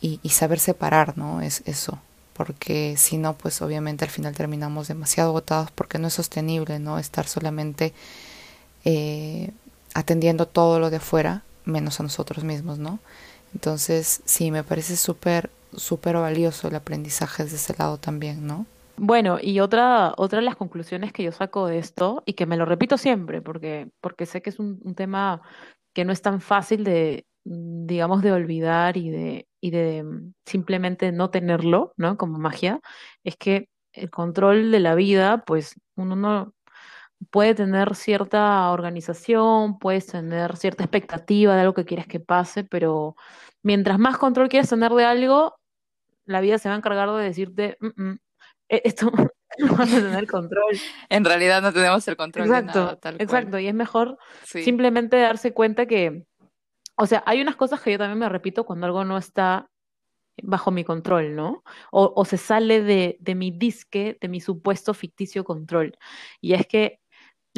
Y, 0.00 0.20
saber 0.28 0.60
separar, 0.60 1.18
¿no? 1.18 1.40
Es 1.42 1.62
eso, 1.66 1.98
porque 2.34 2.96
si 2.96 3.18
no, 3.18 3.34
pues 3.36 3.60
obviamente 3.62 4.04
al 4.04 4.10
final 4.10 4.34
terminamos 4.34 4.88
demasiado 4.88 5.30
agotados 5.30 5.70
porque 5.72 5.98
no 5.98 6.08
es 6.08 6.14
sostenible, 6.14 6.78
¿no? 6.78 6.98
Estar 6.98 7.26
solamente 7.26 7.92
eh, 8.84 9.50
atendiendo 9.94 10.46
todo 10.46 10.78
lo 10.78 10.90
de 10.90 10.98
afuera, 10.98 11.42
menos 11.68 12.00
a 12.00 12.02
nosotros 12.02 12.44
mismos, 12.44 12.78
¿no? 12.78 13.00
Entonces, 13.54 14.22
sí, 14.24 14.50
me 14.50 14.64
parece 14.64 14.96
súper, 14.96 15.50
súper 15.76 16.16
valioso 16.16 16.68
el 16.68 16.74
aprendizaje 16.76 17.44
desde 17.44 17.56
ese 17.56 17.74
lado 17.78 17.98
también, 17.98 18.46
¿no? 18.46 18.66
Bueno, 18.96 19.38
y 19.40 19.60
otra, 19.60 20.12
otra 20.16 20.40
de 20.40 20.44
las 20.44 20.56
conclusiones 20.56 21.12
que 21.12 21.22
yo 21.22 21.32
saco 21.32 21.66
de 21.68 21.78
esto, 21.78 22.22
y 22.26 22.34
que 22.34 22.46
me 22.46 22.56
lo 22.56 22.64
repito 22.64 22.98
siempre, 22.98 23.40
porque, 23.40 23.90
porque 24.00 24.26
sé 24.26 24.42
que 24.42 24.50
es 24.50 24.58
un, 24.58 24.80
un 24.82 24.94
tema 24.96 25.42
que 25.94 26.04
no 26.04 26.12
es 26.12 26.22
tan 26.22 26.40
fácil 26.40 26.84
de, 26.84 27.26
digamos, 27.44 28.22
de 28.22 28.32
olvidar 28.32 28.96
y 28.96 29.10
de, 29.10 29.48
y 29.60 29.70
de 29.70 30.04
simplemente 30.46 31.12
no 31.12 31.30
tenerlo, 31.30 31.92
¿no? 31.96 32.16
Como 32.16 32.38
magia, 32.38 32.80
es 33.24 33.36
que 33.36 33.68
el 33.92 34.10
control 34.10 34.70
de 34.72 34.80
la 34.80 34.94
vida, 34.94 35.44
pues 35.46 35.74
uno 35.96 36.16
no, 36.16 36.52
puede 37.30 37.54
tener 37.54 37.94
cierta 37.94 38.70
organización, 38.70 39.78
puedes 39.78 40.06
tener 40.06 40.56
cierta 40.56 40.84
expectativa 40.84 41.54
de 41.54 41.60
algo 41.60 41.74
que 41.74 41.84
quieres 41.84 42.06
que 42.06 42.20
pase, 42.20 42.64
pero 42.64 43.16
mientras 43.62 43.98
más 43.98 44.18
control 44.18 44.48
quieres 44.48 44.68
tener 44.68 44.92
de 44.92 45.04
algo, 45.04 45.58
la 46.24 46.40
vida 46.40 46.58
se 46.58 46.68
va 46.68 46.74
a 46.74 46.78
encargar 46.78 47.10
de 47.10 47.24
decirte, 47.24 47.76
mm, 47.80 48.02
mm, 48.02 48.18
e-, 48.68 48.82
esto 48.84 49.10
no 49.58 49.76
vas 49.76 49.92
a 49.92 50.00
tener 50.00 50.26
control. 50.26 50.70
en 51.08 51.24
realidad 51.24 51.62
no 51.62 51.72
tenemos 51.72 52.06
el 52.08 52.16
control 52.16 52.46
exacto, 52.46 52.78
de 52.78 52.84
nada, 52.84 52.96
tal 52.96 53.16
Exacto, 53.18 53.58
y 53.58 53.66
es 53.66 53.74
mejor 53.74 54.18
simplemente 54.44 55.16
darse 55.16 55.52
cuenta 55.52 55.86
que, 55.86 56.24
o 56.96 57.06
sea, 57.06 57.22
hay 57.26 57.40
unas 57.40 57.56
cosas 57.56 57.80
que 57.80 57.92
yo 57.92 57.98
también 57.98 58.18
me 58.18 58.28
repito 58.28 58.64
cuando 58.64 58.86
algo 58.86 59.04
no 59.04 59.18
está 59.18 59.68
bajo 60.40 60.70
mi 60.70 60.84
control, 60.84 61.34
¿no? 61.34 61.64
O, 61.90 62.12
o 62.14 62.24
se 62.24 62.36
sale 62.36 62.82
de, 62.82 63.16
de 63.18 63.34
mi 63.34 63.50
disque, 63.50 64.16
de 64.20 64.28
mi 64.28 64.40
supuesto 64.40 64.94
ficticio 64.94 65.42
control. 65.42 65.96
Y 66.40 66.52
es 66.54 66.64
que 66.68 67.00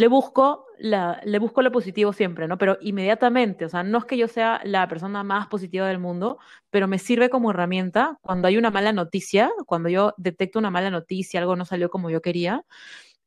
le 0.00 0.08
busco, 0.08 0.64
le 0.78 1.38
busco 1.38 1.60
lo 1.60 1.70
positivo 1.70 2.14
siempre, 2.14 2.48
¿no? 2.48 2.56
Pero 2.56 2.78
inmediatamente, 2.80 3.66
o 3.66 3.68
sea, 3.68 3.82
no 3.82 3.98
es 3.98 4.06
que 4.06 4.16
yo 4.16 4.28
sea 4.28 4.62
la 4.64 4.88
persona 4.88 5.22
más 5.22 5.46
positiva 5.48 5.86
del 5.86 5.98
mundo, 5.98 6.38
pero 6.70 6.88
me 6.88 6.98
sirve 6.98 7.28
como 7.28 7.50
herramienta 7.50 8.18
cuando 8.22 8.48
hay 8.48 8.56
una 8.56 8.70
mala 8.70 8.94
noticia, 8.94 9.50
cuando 9.66 9.90
yo 9.90 10.14
detecto 10.16 10.58
una 10.58 10.70
mala 10.70 10.88
noticia, 10.90 11.38
algo 11.38 11.54
no 11.54 11.66
salió 11.66 11.90
como 11.90 12.08
yo 12.08 12.22
quería. 12.22 12.64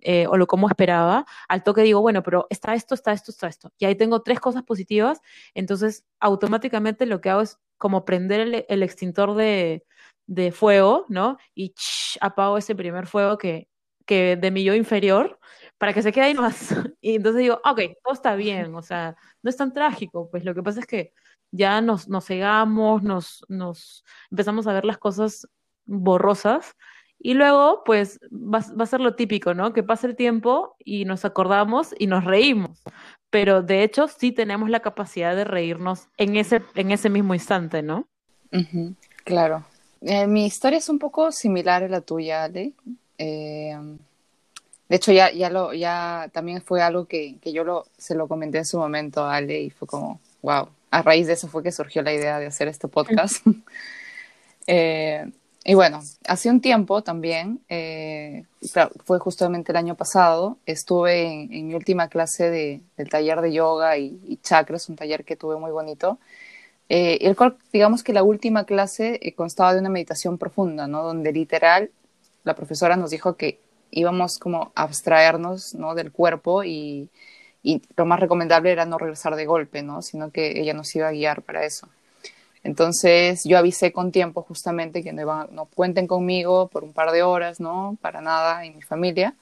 Eh, 0.06 0.26
o 0.28 0.36
lo 0.36 0.48
como 0.48 0.68
esperaba, 0.68 1.26
al 1.48 1.64
toque 1.64 1.82
digo, 1.82 2.02
bueno, 2.02 2.24
pero 2.24 2.48
está 2.50 2.74
esto, 2.74 2.96
está 2.96 3.14
esto, 3.14 3.32
está 3.32 3.48
esto. 3.48 3.72
Y 3.78 3.86
ahí 3.86 3.96
tengo 3.96 4.22
tres 4.22 4.40
cosas 4.40 4.64
positivas, 4.64 5.22
entonces 5.54 6.06
automáticamente 6.20 7.06
lo 7.06 7.22
que 7.22 7.30
hago 7.30 7.42
es 7.42 7.58
como 7.78 8.04
prender 8.04 8.66
el, 8.68 8.84
extintor 8.84 9.36
de, 9.36 9.86
de, 10.28 10.52
fuego, 10.52 11.06
¿no? 11.08 11.38
Y 11.56 11.74
apago 12.20 12.58
ese 12.58 12.76
primer 12.76 13.08
fuego 13.08 13.38
que, 13.38 13.70
que 14.06 14.36
de 14.36 14.52
mi 14.52 14.64
yo 14.66 14.74
inferior 14.74 15.40
para 15.84 15.94
que 15.94 16.02
se 16.02 16.14
quede 16.14 16.28
ahí 16.28 16.34
más. 16.34 16.70
Y 17.02 17.16
entonces 17.16 17.42
digo, 17.42 17.60
ok, 17.66 17.82
todo 18.02 18.14
está 18.14 18.36
bien, 18.36 18.74
o 18.74 18.82
sea, 18.82 19.18
no 19.42 19.50
es 19.50 19.58
tan 19.58 19.74
trágico, 19.74 20.30
pues 20.32 20.46
lo 20.46 20.56
que 20.56 20.64
pasa 20.64 20.80
es 20.80 20.86
que 20.86 21.12
ya 21.52 21.82
nos, 21.82 22.08
nos 22.08 22.26
cegamos, 22.26 23.04
nos, 23.04 23.46
nos 23.50 24.06
empezamos 24.32 24.66
a 24.66 24.72
ver 24.72 24.86
las 24.86 24.98
cosas 24.98 25.46
borrosas 25.86 26.78
y 27.20 27.34
luego, 27.34 27.84
pues, 27.84 28.22
va, 28.32 28.60
va, 28.80 28.84
a 28.86 28.88
ser 28.88 29.02
lo 29.02 29.16
típico, 29.16 29.54
¿no? 29.54 29.74
Que 29.74 29.84
pasa 29.84 30.08
el 30.08 30.16
tiempo 30.16 30.78
y 30.80 31.04
nos 31.04 31.26
acordamos 31.26 31.94
y 32.00 32.08
nos 32.08 32.24
reímos. 32.24 32.82
Pero 33.30 33.62
de 33.62 33.84
hecho, 33.84 34.08
sí 34.08 34.32
tenemos 34.32 34.70
la 34.70 34.80
capacidad 34.80 35.36
de 35.36 35.44
reírnos 35.44 36.08
en 36.16 36.38
ese, 36.38 36.64
en 36.76 36.92
ese 36.92 37.10
mismo 37.10 37.34
instante, 37.34 37.82
¿no? 37.82 38.08
claro. 39.26 39.66
Eh, 40.00 40.28
mi 40.28 40.46
historia 40.46 40.80
es 40.80 40.88
un 40.88 41.00
poco 41.00 41.34
similar 41.34 41.84
a 41.84 41.90
la 41.90 42.00
tuya, 42.00 42.46
Ale. 42.46 42.72
Eh, 43.18 43.78
de 44.90 44.96
hecho, 44.96 45.12
ya, 45.12 45.32
ya, 45.32 45.50
lo, 45.50 45.74
ya 45.74 46.30
también 46.34 46.62
fue 46.62 46.82
algo 46.82 47.06
que, 47.06 47.38
que 47.42 47.54
yo 47.54 47.64
lo, 47.64 47.86
se 47.98 48.16
lo 48.16 48.28
comenté 48.28 48.60
en 48.60 48.66
su 48.66 48.78
momento 48.78 49.24
a 49.24 49.36
Ale 49.36 49.62
y 49.62 49.70
fue 49.70 49.88
como, 49.88 50.20
wow, 50.42 50.70
a 50.92 51.02
raíz 51.02 51.28
de 51.28 51.34
eso 51.34 51.48
fue 51.48 51.64
que 51.64 51.72
surgió 51.72 52.02
la 52.02 52.14
idea 52.14 52.40
de 52.40 52.46
hacer 52.46 52.68
este 52.68 52.88
podcast. 52.88 53.46
eh, 54.68 55.26
y 55.66 55.74
bueno, 55.76 56.02
hace 56.28 56.50
un 56.50 56.60
tiempo 56.60 57.04
también, 57.04 57.62
eh, 57.70 58.44
fue 59.06 59.18
justamente 59.20 59.72
el 59.72 59.78
año 59.78 59.96
pasado, 59.96 60.58
estuve 60.66 61.24
en, 61.24 61.54
en 61.54 61.68
mi 61.68 61.76
última 61.76 62.10
clase 62.10 62.50
de, 62.50 62.82
del 62.98 63.10
taller 63.10 63.40
de 63.40 63.54
yoga 63.54 63.98
y, 63.98 64.20
y, 64.28 64.38
chakras, 64.38 64.90
un 64.90 64.98
taller 64.98 65.24
que 65.24 65.38
tuve 65.38 65.58
muy 65.58 65.72
bonito, 65.72 66.20
eh, 66.90 67.20
el 67.22 67.36
cual, 67.36 67.58
digamos 67.72 68.04
que 68.04 68.14
la 68.14 68.24
última 68.24 68.66
clase 68.66 69.20
eh, 69.22 69.34
constaba 69.34 69.74
de 69.74 69.80
una 69.80 69.90
meditación 69.90 70.38
profunda, 70.38 70.86
¿no? 70.86 71.04
Donde 71.04 71.32
literal 71.32 71.92
la 72.44 72.56
profesora 72.56 72.98
nos 72.98 73.10
dijo 73.12 73.38
que 73.38 73.60
íbamos 73.94 74.38
como 74.40 74.72
a 74.76 74.84
abstraernos 74.84 75.74
¿no? 75.76 75.96
del 75.96 76.12
cuerpo 76.12 76.64
y, 76.64 77.10
y, 77.62 77.82
lo 77.96 78.06
más 78.06 78.20
recomendable 78.20 78.72
era 78.72 78.86
no 78.86 78.98
regresar 78.98 79.36
de 79.36 79.46
golpe, 79.46 79.84
¿no? 79.84 80.02
sino 80.02 80.32
que 80.32 80.60
ella 80.60 80.74
nos 80.74 80.94
iba 80.96 81.08
a 81.08 81.12
guiar 81.12 81.42
para 81.44 81.66
eso. 81.66 81.88
Entonces 82.64 83.44
yo 83.44 83.58
avisé 83.58 83.92
con 83.92 84.12
tiempo 84.12 84.42
justamente 84.42 85.04
que 85.04 85.12
no, 85.12 85.46
no 85.48 85.66
cuenten 85.66 86.08
conmigo 86.08 86.70
por 86.70 86.84
un 86.84 86.94
par 86.94 87.12
de 87.12 87.22
horas, 87.22 87.60
¿no? 87.60 87.98
Para 88.02 88.22
nada 88.22 88.66
y 88.66 88.72
mi 88.72 88.82
familia. 88.82 89.36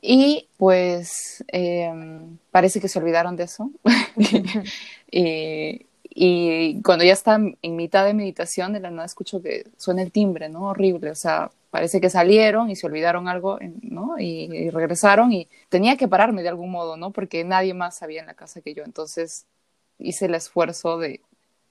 Y 0.00 0.48
pues 0.56 1.44
eh, 1.52 1.92
parece 2.50 2.80
que 2.80 2.88
se 2.88 2.98
olvidaron 2.98 3.36
de 3.36 3.44
eso. 3.44 3.70
y, 5.10 5.86
y, 6.04 6.82
cuando 6.82 7.04
ya 7.04 7.12
está 7.12 7.36
en 7.36 7.76
mitad 7.76 8.04
de 8.04 8.14
meditación, 8.14 8.72
de 8.72 8.80
la 8.80 8.90
nada 8.90 9.06
escucho 9.06 9.42
que 9.42 9.66
suena 9.76 10.02
el 10.02 10.12
timbre, 10.12 10.48
¿no? 10.48 10.68
Horrible. 10.68 11.10
O 11.10 11.14
sea, 11.16 11.50
parece 11.72 12.02
que 12.02 12.10
salieron 12.10 12.68
y 12.68 12.76
se 12.76 12.86
olvidaron 12.86 13.28
algo, 13.28 13.58
¿no? 13.80 14.18
Y, 14.18 14.68
regresaron 14.68 15.32
y 15.32 15.48
tenía 15.70 15.96
que 15.96 16.06
pararme 16.06 16.42
de 16.42 16.50
algún 16.50 16.70
modo, 16.70 16.98
¿no? 16.98 17.12
Porque 17.12 17.44
nadie 17.44 17.72
más 17.72 17.96
sabía 17.96 18.20
en 18.20 18.26
la 18.26 18.34
casa 18.34 18.60
que 18.60 18.74
yo. 18.74 18.84
Entonces 18.84 19.46
hice 19.98 20.26
el 20.26 20.34
esfuerzo 20.34 20.98
de 20.98 21.22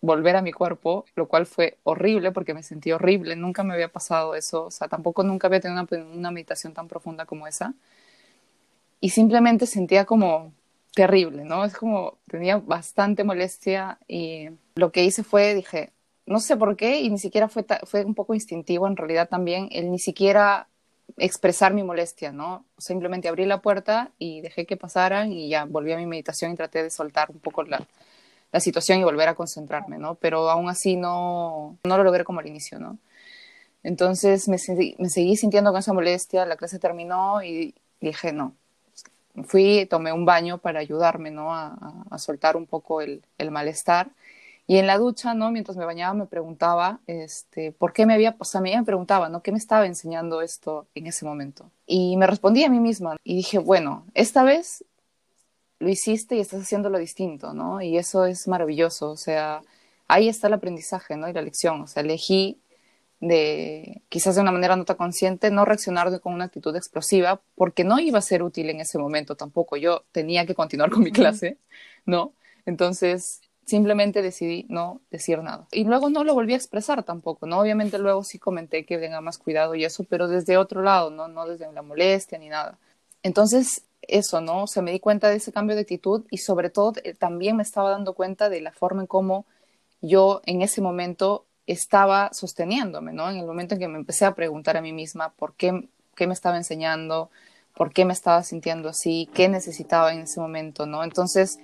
volver 0.02 0.36
a 0.38 0.42
mi 0.42 0.54
cuerpo, 0.54 1.06
lo 1.16 1.28
cual 1.28 1.46
fue 1.46 1.78
horrible 1.84 2.32
porque 2.32 2.56
me 2.56 2.64
sentí 2.64 2.92
horrible. 2.92 3.36
Nunca 3.36 3.64
me 3.64 3.76
había 3.76 3.90
pasado 3.90 4.34
eso, 4.34 4.66
o 4.66 4.72
sea, 4.72 4.88
tampoco 4.88 5.22
nunca 5.24 5.46
había 5.46 5.60
tenido 5.60 5.80
una, 5.84 6.04
una 6.16 6.32
meditación 6.32 6.74
tan 6.74 6.88
profunda 6.88 7.28
como 7.28 7.46
esa. 7.46 7.76
Y 9.00 9.10
simplemente 9.12 9.68
sentía 9.68 10.06
como 10.06 10.52
terrible, 10.96 11.46
¿no? 11.46 11.64
Es 11.64 11.76
como 11.76 12.18
tenía 12.28 12.58
bastante 12.58 13.24
molestia 13.24 14.00
y 14.08 14.50
lo 14.74 14.92
que 14.92 15.04
hice 15.04 15.24
fue, 15.24 15.54
dije, 15.54 15.92
no 16.32 16.40
sé 16.40 16.56
por 16.58 16.76
qué, 16.76 17.02
y 17.02 17.10
ni 17.10 17.20
siquiera 17.20 17.48
fue, 17.48 17.66
fue 17.84 18.06
un 18.06 18.16
poco 18.16 18.34
instintivo 18.34 18.88
en 18.88 18.96
realidad 18.96 19.30
también, 19.30 19.68
el 19.72 19.92
ni 19.92 20.00
siquiera 20.00 20.68
expresar 21.18 21.74
mi 21.74 21.84
molestia, 21.84 22.32
¿no? 22.32 22.66
Simplemente 22.78 23.28
abrí 23.28 23.46
la 23.46 23.62
puerta 23.62 24.12
y 24.18 24.42
dejé 24.42 24.66
que 24.66 24.78
pasaran 24.78 25.34
y 25.34 25.50
ya 25.50 25.66
volví 25.66 25.92
a 25.92 25.98
mi 25.98 26.06
meditación 26.06 26.54
y 26.54 26.56
traté 26.56 26.84
de 26.84 26.90
soltar 26.90 27.32
un 27.32 27.40
poco 27.40 27.64
la, 27.64 27.86
la 28.52 28.60
situación 28.62 29.00
y 29.00 29.04
volver 29.04 29.28
a 29.28 29.36
concentrarme, 29.36 29.98
¿no? 29.98 30.16
Pero 30.16 30.50
aún 30.50 30.70
así 30.70 30.96
no, 30.96 31.78
no 31.84 31.98
lo 31.98 32.04
logré 32.04 32.24
como 32.24 32.40
al 32.40 32.48
inicio, 32.48 32.80
¿no? 32.80 32.98
Entonces 33.84 34.48
me, 34.48 34.58
me 35.00 35.10
seguí 35.10 35.36
sintiendo 35.36 35.72
con 35.72 35.80
esa 35.80 35.92
molestia, 35.92 36.46
la 36.46 36.56
clase 36.56 36.80
terminó 36.80 37.44
y 37.44 37.76
dije, 38.00 38.32
no, 38.32 38.56
fui, 39.44 39.86
tomé 39.88 40.14
un 40.14 40.26
baño 40.26 40.60
para 40.60 40.80
ayudarme, 40.80 41.30
¿no? 41.30 41.54
A, 41.54 41.78
a 42.10 42.18
soltar 42.20 42.56
un 42.56 42.68
poco 42.68 43.02
el, 43.02 43.24
el 43.38 43.52
malestar 43.52 44.12
y 44.68 44.78
en 44.78 44.88
la 44.88 44.98
ducha, 44.98 45.34
¿no? 45.34 45.52
Mientras 45.52 45.78
me 45.78 45.86
bañaba 45.86 46.14
me 46.14 46.26
preguntaba, 46.26 47.00
este, 47.08 47.72
¿por 47.72 47.94
qué 47.94 48.06
me 48.06 48.14
había, 48.14 48.36
o 48.40 48.46
sea, 48.46 48.62
me 48.62 48.84
preguntaba, 48.84 49.30
¿no? 49.30 49.42
¿Qué 49.42 49.52
me 49.52 49.58
estaba 49.58 49.86
enseñando 49.86 50.42
esto 50.42 50.88
en 50.96 51.08
ese 51.08 51.26
momento? 51.26 51.70
Y 51.86 52.16
me 52.18 52.28
respondí 52.28 52.64
a 52.64 52.70
mí 52.70 52.80
misma 52.80 53.18
y 53.24 53.36
dije, 53.36 53.58
bueno, 53.58 54.06
esta 54.14 54.44
vez 54.44 54.86
lo 55.80 55.90
hiciste 55.90 56.36
y 56.36 56.40
estás 56.40 56.62
haciendo 56.62 56.90
lo 56.90 57.00
distinto, 57.00 57.54
¿no? 57.54 57.82
Y 57.82 57.98
eso 57.98 58.26
es 58.26 58.48
maravilloso, 58.48 59.12
o 59.12 59.18
sea, 59.18 59.62
ahí 60.08 60.30
está 60.30 60.48
el 60.48 60.54
aprendizaje, 60.54 61.18
¿no? 61.18 61.28
Y 61.28 61.34
la 61.34 61.42
lección, 61.42 61.82
o 61.82 61.88
sea, 61.88 62.04
elegí 62.04 62.62
de, 63.22 64.02
quizás 64.10 64.36
de 64.36 64.42
una 64.42 64.52
manera 64.52 64.76
no 64.76 64.86
tan 64.86 64.98
consciente, 64.98 65.52
no 65.52 65.64
reaccionar 65.64 66.20
con 66.22 66.34
una 66.34 66.46
actitud 66.46 66.76
explosiva, 66.76 67.42
porque 67.56 67.84
no 67.84 68.00
iba 68.00 68.20
a 68.20 68.22
ser 68.22 68.44
útil 68.44 68.70
en 68.70 68.82
ese 68.82 68.98
momento 68.98 69.36
tampoco. 69.36 69.78
Yo 69.78 70.04
tenía 70.12 70.46
que 70.46 70.56
continuar 70.56 70.90
con 70.92 71.04
mi 71.04 71.12
clase, 71.12 71.58
¿no? 72.06 72.34
Entonces, 72.66 73.42
simplemente 73.66 74.22
decidí 74.22 74.66
no 74.70 75.02
decir 75.12 75.40
nada. 75.40 75.68
Y 75.72 75.84
luego 75.84 76.10
no 76.10 76.24
lo 76.24 76.34
volví 76.34 76.54
a 76.54 76.58
expresar 76.58 77.04
tampoco, 77.04 77.46
¿no? 77.48 77.60
Obviamente 77.60 77.98
luego 78.00 78.24
sí 78.24 78.40
comenté 78.40 78.86
que 78.86 78.98
tenga 78.98 79.22
más 79.22 79.38
cuidado 79.38 79.76
y 79.76 79.86
eso, 79.86 80.04
pero 80.04 80.28
desde 80.28 80.58
otro 80.58 80.82
lado, 80.82 81.10
¿no? 81.10 81.28
No 81.28 81.46
desde 81.46 81.72
la 81.72 81.82
molestia 81.82 82.38
ni 82.38 82.50
nada. 82.50 82.78
Entonces, 83.24 83.84
eso, 84.02 84.42
¿no? 84.42 84.64
O 84.64 84.68
sea, 84.68 84.84
me 84.84 84.92
di 84.92 85.00
cuenta 85.00 85.30
de 85.30 85.38
ese 85.38 85.52
cambio 85.52 85.76
de 85.76 85.84
actitud 85.84 86.26
y 86.30 86.40
sobre 86.40 86.70
todo 86.70 86.94
eh, 87.04 87.14
también 87.14 87.56
me 87.56 87.64
estaba 87.64 87.92
dando 87.92 88.14
cuenta 88.14 88.50
de 88.50 88.62
la 88.62 88.72
forma 88.72 89.02
en 89.02 89.08
cómo 89.08 89.46
yo 90.02 90.42
en 90.46 90.62
ese 90.62 90.82
momento 90.82 91.46
estaba 91.68 92.32
sosteniéndome, 92.34 93.14
¿no? 93.14 93.30
En 93.30 93.38
el 93.38 93.46
momento 93.46 93.76
en 93.76 93.80
que 93.80 93.88
me 93.88 94.00
empecé 94.00 94.26
a 94.26 94.36
preguntar 94.36 94.78
a 94.78 94.82
mí 94.82 94.92
misma 94.94 95.30
por 95.30 95.54
qué, 95.54 95.88
qué 96.16 96.28
me 96.28 96.34
estaba 96.34 96.58
enseñando, 96.58 97.30
por 97.76 97.94
qué 97.94 98.06
me 98.06 98.14
estaba 98.14 98.44
sintiendo 98.44 98.90
así, 98.90 99.30
qué 99.34 99.48
necesitaba 99.48 100.12
en 100.12 100.22
ese 100.22 100.40
momento, 100.40 100.86
¿no? 100.86 101.04
Entonces 101.04 101.60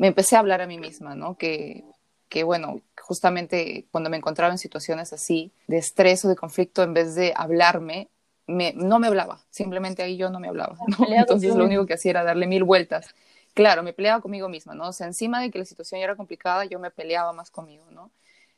me 0.00 0.06
empecé 0.06 0.34
a 0.34 0.38
hablar 0.38 0.62
a 0.62 0.66
mí 0.66 0.78
misma, 0.78 1.14
¿no? 1.14 1.36
Que, 1.36 1.84
que 2.30 2.42
bueno, 2.42 2.80
justamente 3.02 3.86
cuando 3.90 4.08
me 4.08 4.16
encontraba 4.16 4.50
en 4.50 4.56
situaciones 4.56 5.12
así, 5.12 5.52
de 5.66 5.76
estrés 5.76 6.24
o 6.24 6.28
de 6.30 6.36
conflicto, 6.36 6.82
en 6.82 6.94
vez 6.94 7.14
de 7.14 7.34
hablarme, 7.36 8.08
me, 8.46 8.72
no 8.72 8.98
me 8.98 9.08
hablaba, 9.08 9.44
simplemente 9.50 10.02
ahí 10.02 10.16
yo 10.16 10.30
no 10.30 10.40
me 10.40 10.48
hablaba, 10.48 10.78
¿no? 10.86 11.06
Entonces 11.14 11.54
lo 11.54 11.66
único 11.66 11.84
que 11.84 11.92
hacía 11.92 12.12
era 12.12 12.24
darle 12.24 12.46
mil 12.46 12.64
vueltas. 12.64 13.14
Claro, 13.52 13.82
me 13.82 13.92
peleaba 13.92 14.22
conmigo 14.22 14.48
misma, 14.48 14.74
¿no? 14.74 14.88
O 14.88 14.92
sea, 14.94 15.06
encima 15.06 15.38
de 15.42 15.50
que 15.50 15.58
la 15.58 15.66
situación 15.66 15.98
ya 15.98 16.04
era 16.04 16.16
complicada, 16.16 16.64
yo 16.64 16.78
me 16.78 16.90
peleaba 16.90 17.34
más 17.34 17.50
conmigo, 17.50 17.84
¿no? 17.90 18.10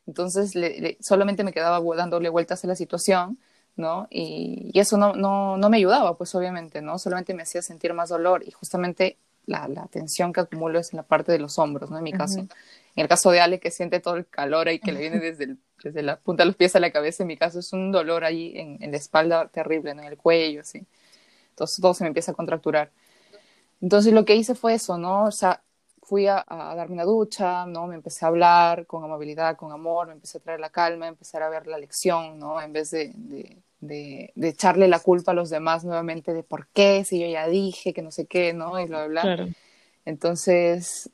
Entonces 0.07 0.53
solamente 1.01 1.43
me 1.43 1.53
quedaba 1.53 1.81
dándole 1.97 2.29
vueltas 2.29 2.63
a 2.63 2.69
la 2.69 2.77
situación, 2.77 3.37
¿no? 3.75 4.07
Y, 4.11 4.71
y 4.73 4.79
eso 4.79 4.97
no, 4.97 5.15
no, 5.15 5.57
no, 5.57 5.71
me 5.71 5.79
ayudaba, 5.79 6.17
pues 6.17 6.33
obviamente, 6.37 6.83
¿no? 6.83 7.01
Solamente 7.01 7.35
me 7.35 7.43
hacía 7.43 7.63
sentir 7.63 7.95
más 7.95 8.11
dolor 8.11 8.45
y 8.47 8.53
justamente 8.53 9.19
la, 9.47 9.69
la 9.69 9.87
tensión 9.87 10.33
que 10.33 10.41
acumulo 10.41 10.79
es 10.79 10.93
en 10.93 10.99
la 10.99 11.03
parte 11.03 11.33
de 11.33 11.39
los 11.39 11.59
hombros, 11.59 11.91
¿no? 11.91 11.99
En 11.99 12.05
mi 12.05 12.13
caso. 12.13 12.41
En 12.41 12.49
el 13.05 13.09
caso 13.09 13.31
de 13.31 13.41
Ale, 13.41 13.59
que 13.59 13.71
siente 13.71 14.01
todo 14.01 14.17
el 14.17 14.27
calor 14.27 14.69
ahí 14.69 14.79
que 14.79 14.93
le 14.93 15.01
viene 15.01 15.19
desde, 15.21 15.45
el, 15.45 15.59
desde 15.83 16.03
la 16.03 16.17
punta 16.19 16.43
de 16.43 16.47
los 16.47 16.57
pies 16.57 16.77
a 16.77 16.81
la 16.81 16.91
cabeza, 16.91 17.23
en 17.23 17.29
mi 17.29 17.37
caso 17.37 17.59
es 17.59 17.73
un 17.73 17.91
dolor 17.91 18.25
ahí 18.25 18.53
en, 18.57 18.79
en 18.81 18.91
la 18.91 18.99
espalda 18.99 19.49
terrible, 19.49 19.95
¿no? 19.95 20.03
En 20.03 20.09
el 20.09 20.17
cuello, 20.17 20.61
así. 20.61 20.87
Entonces 21.51 21.81
todo 21.81 21.95
se 21.95 22.05
me 22.05 22.09
empieza 22.09 22.33
a 22.33 22.35
contracturar. 22.35 22.91
Entonces 23.81 24.13
lo 24.13 24.25
que 24.25 24.37
hice 24.37 24.55
fue 24.55 24.75
eso, 24.75 24.97
¿no? 24.97 25.25
O 25.25 25.33
sea, 25.33 25.63
fui 26.03 26.27
a, 26.27 26.45
darme 26.49 26.95
una 26.95 27.05
ducha, 27.05 27.67
¿no? 27.67 27.87
Me 27.87 27.95
empecé 27.95 28.25
a 28.25 28.29
hablar 28.29 28.87
con 28.87 29.03
amabilidad, 29.05 29.57
con 29.57 29.73
amor, 29.73 30.09
me 30.09 30.13
empecé 30.13 30.39
a 30.39 30.41
traer 30.41 30.61
la 30.61 30.71
calma, 30.71 31.09
empezar 31.09 31.43
a 31.43 31.49
ver 31.49 31.67
la 31.67 31.79
lección, 31.79 32.39
¿no? 32.39 32.61
En 32.61 32.73
vez 32.73 32.91
de, 32.91 33.13
de, 33.15 33.63
de, 33.83 34.33
echarle 34.41 34.89
la 34.89 35.01
culpa 35.01 35.33
a 35.33 35.35
los 35.35 35.51
demás 35.51 35.85
nuevamente 35.85 36.33
de 36.33 36.43
por 36.43 36.69
qué, 36.69 37.05
si 37.05 37.21
yo 37.21 37.27
ya 37.27 37.47
dije 37.49 37.93
que 37.93 38.01
no 38.01 38.11
sé 38.11 38.27
qué, 38.27 38.55
¿no? 38.55 38.81
Y 38.81 38.87
bla, 38.87 39.07
bla, 39.07 39.23
bla. 39.23 39.49
Entonces, 40.07 41.11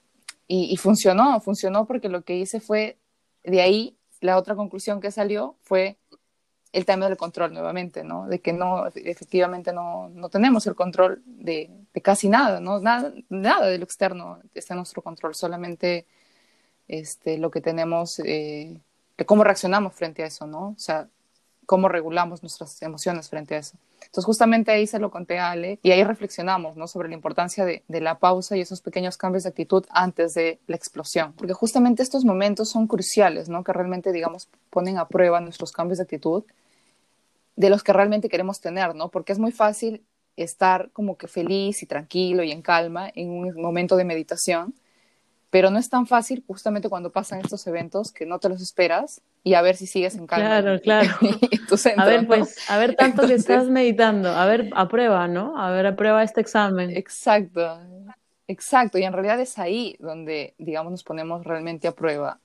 y, 0.46 0.72
y 0.72 0.76
funcionó, 0.76 1.40
funcionó 1.40 1.86
porque 1.86 2.08
lo 2.08 2.22
que 2.22 2.36
hice 2.36 2.60
fue, 2.60 2.98
de 3.42 3.62
ahí, 3.62 3.96
la 4.20 4.36
otra 4.36 4.54
conclusión 4.54 5.00
que 5.00 5.10
salió 5.10 5.56
fue 5.62 5.96
el 6.72 6.84
tema 6.84 7.08
del 7.08 7.16
control 7.16 7.54
nuevamente, 7.54 8.04
¿no? 8.04 8.28
De 8.28 8.40
que 8.40 8.52
no, 8.52 8.86
efectivamente 8.88 9.72
no, 9.72 10.10
no 10.10 10.28
tenemos 10.28 10.66
el 10.66 10.74
control 10.74 11.22
de, 11.24 11.70
de, 11.94 12.02
casi 12.02 12.28
nada, 12.28 12.60
¿no? 12.60 12.80
Nada, 12.80 13.12
nada 13.30 13.66
de 13.66 13.78
lo 13.78 13.84
externo 13.84 14.40
está 14.54 14.74
en 14.74 14.78
nuestro 14.78 15.02
control, 15.02 15.34
solamente 15.34 16.06
este, 16.86 17.38
lo 17.38 17.50
que 17.50 17.62
tenemos, 17.62 18.18
eh, 18.20 18.78
de 19.16 19.26
cómo 19.26 19.44
reaccionamos 19.44 19.94
frente 19.94 20.22
a 20.22 20.26
eso, 20.26 20.46
¿no? 20.46 20.68
O 20.68 20.78
sea, 20.78 21.08
cómo 21.68 21.90
regulamos 21.90 22.42
nuestras 22.42 22.80
emociones 22.80 23.28
frente 23.28 23.54
a 23.54 23.58
eso. 23.58 23.76
Entonces, 24.00 24.24
justamente 24.24 24.70
ahí 24.70 24.86
se 24.86 24.98
lo 24.98 25.10
conté 25.10 25.38
a 25.38 25.50
Ale 25.50 25.78
y 25.82 25.90
ahí 25.90 26.02
reflexionamos, 26.02 26.78
¿no? 26.78 26.88
Sobre 26.88 27.10
la 27.10 27.14
importancia 27.14 27.66
de, 27.66 27.82
la 27.88 28.18
pausa 28.18 28.56
y 28.56 28.62
esos 28.62 28.80
pequeños 28.80 29.18
cambios 29.18 29.42
de 29.42 29.50
actitud 29.50 29.84
antes 29.90 30.32
de 30.32 30.60
la 30.66 30.76
explosión. 30.76 31.34
Porque 31.34 31.52
justamente 31.52 32.02
estos 32.02 32.24
momentos 32.24 32.70
son 32.70 32.86
cruciales, 32.86 33.50
¿no? 33.50 33.64
Que 33.64 33.74
realmente, 33.74 34.12
digamos, 34.12 34.48
ponen 34.70 34.96
a 34.96 35.08
prueba 35.08 35.42
nuestros 35.42 35.70
cambios 35.70 35.98
de 35.98 36.04
actitud 36.04 36.44
de 37.54 37.68
los 37.68 37.82
que 37.82 37.92
realmente 37.92 38.30
queremos 38.30 38.62
tener, 38.62 38.94
¿no? 38.94 39.10
Porque 39.10 39.34
es 39.34 39.38
muy 39.38 39.52
fácil 39.52 40.02
estar 40.36 40.90
como 40.94 41.18
que 41.18 41.28
feliz 41.28 41.82
y 41.82 41.86
tranquilo 41.86 42.42
y 42.44 42.50
en 42.50 42.62
calma 42.62 43.10
en 43.14 43.28
un 43.28 43.60
momento 43.60 43.96
de 43.96 44.04
meditación, 44.06 44.72
pero 45.50 45.70
no 45.70 45.78
es 45.78 45.88
tan 45.88 46.06
fácil 46.06 46.44
justamente 46.46 46.88
cuando 46.88 47.10
pasan 47.10 47.40
estos 47.40 47.66
eventos 47.66 48.12
que 48.12 48.26
no 48.26 48.38
te 48.38 48.48
los 48.48 48.60
esperas 48.60 49.22
y 49.42 49.54
a 49.54 49.62
ver 49.62 49.76
si 49.76 49.86
sigues 49.86 50.14
en 50.16 50.26
calma. 50.26 50.60
Claro, 50.60 50.80
claro. 50.80 51.10
a 51.96 52.04
ver, 52.04 52.26
pues, 52.26 52.56
a 52.68 52.78
ver 52.78 52.94
tanto 52.96 53.26
que 53.26 53.34
estás 53.34 53.68
meditando, 53.68 54.28
a 54.28 54.44
ver, 54.46 54.70
aprueba, 54.74 55.26
¿no? 55.26 55.58
A 55.58 55.70
ver, 55.70 55.86
aprueba 55.86 56.22
este 56.22 56.40
examen. 56.40 56.94
Exacto, 56.94 57.80
exacto. 58.46 58.98
Y 58.98 59.04
en 59.04 59.12
realidad 59.12 59.40
es 59.40 59.58
ahí 59.58 59.96
donde, 60.00 60.54
digamos, 60.58 60.90
nos 60.90 61.02
ponemos 61.02 61.44
realmente 61.44 61.88
a 61.88 61.92
prueba 61.92 62.38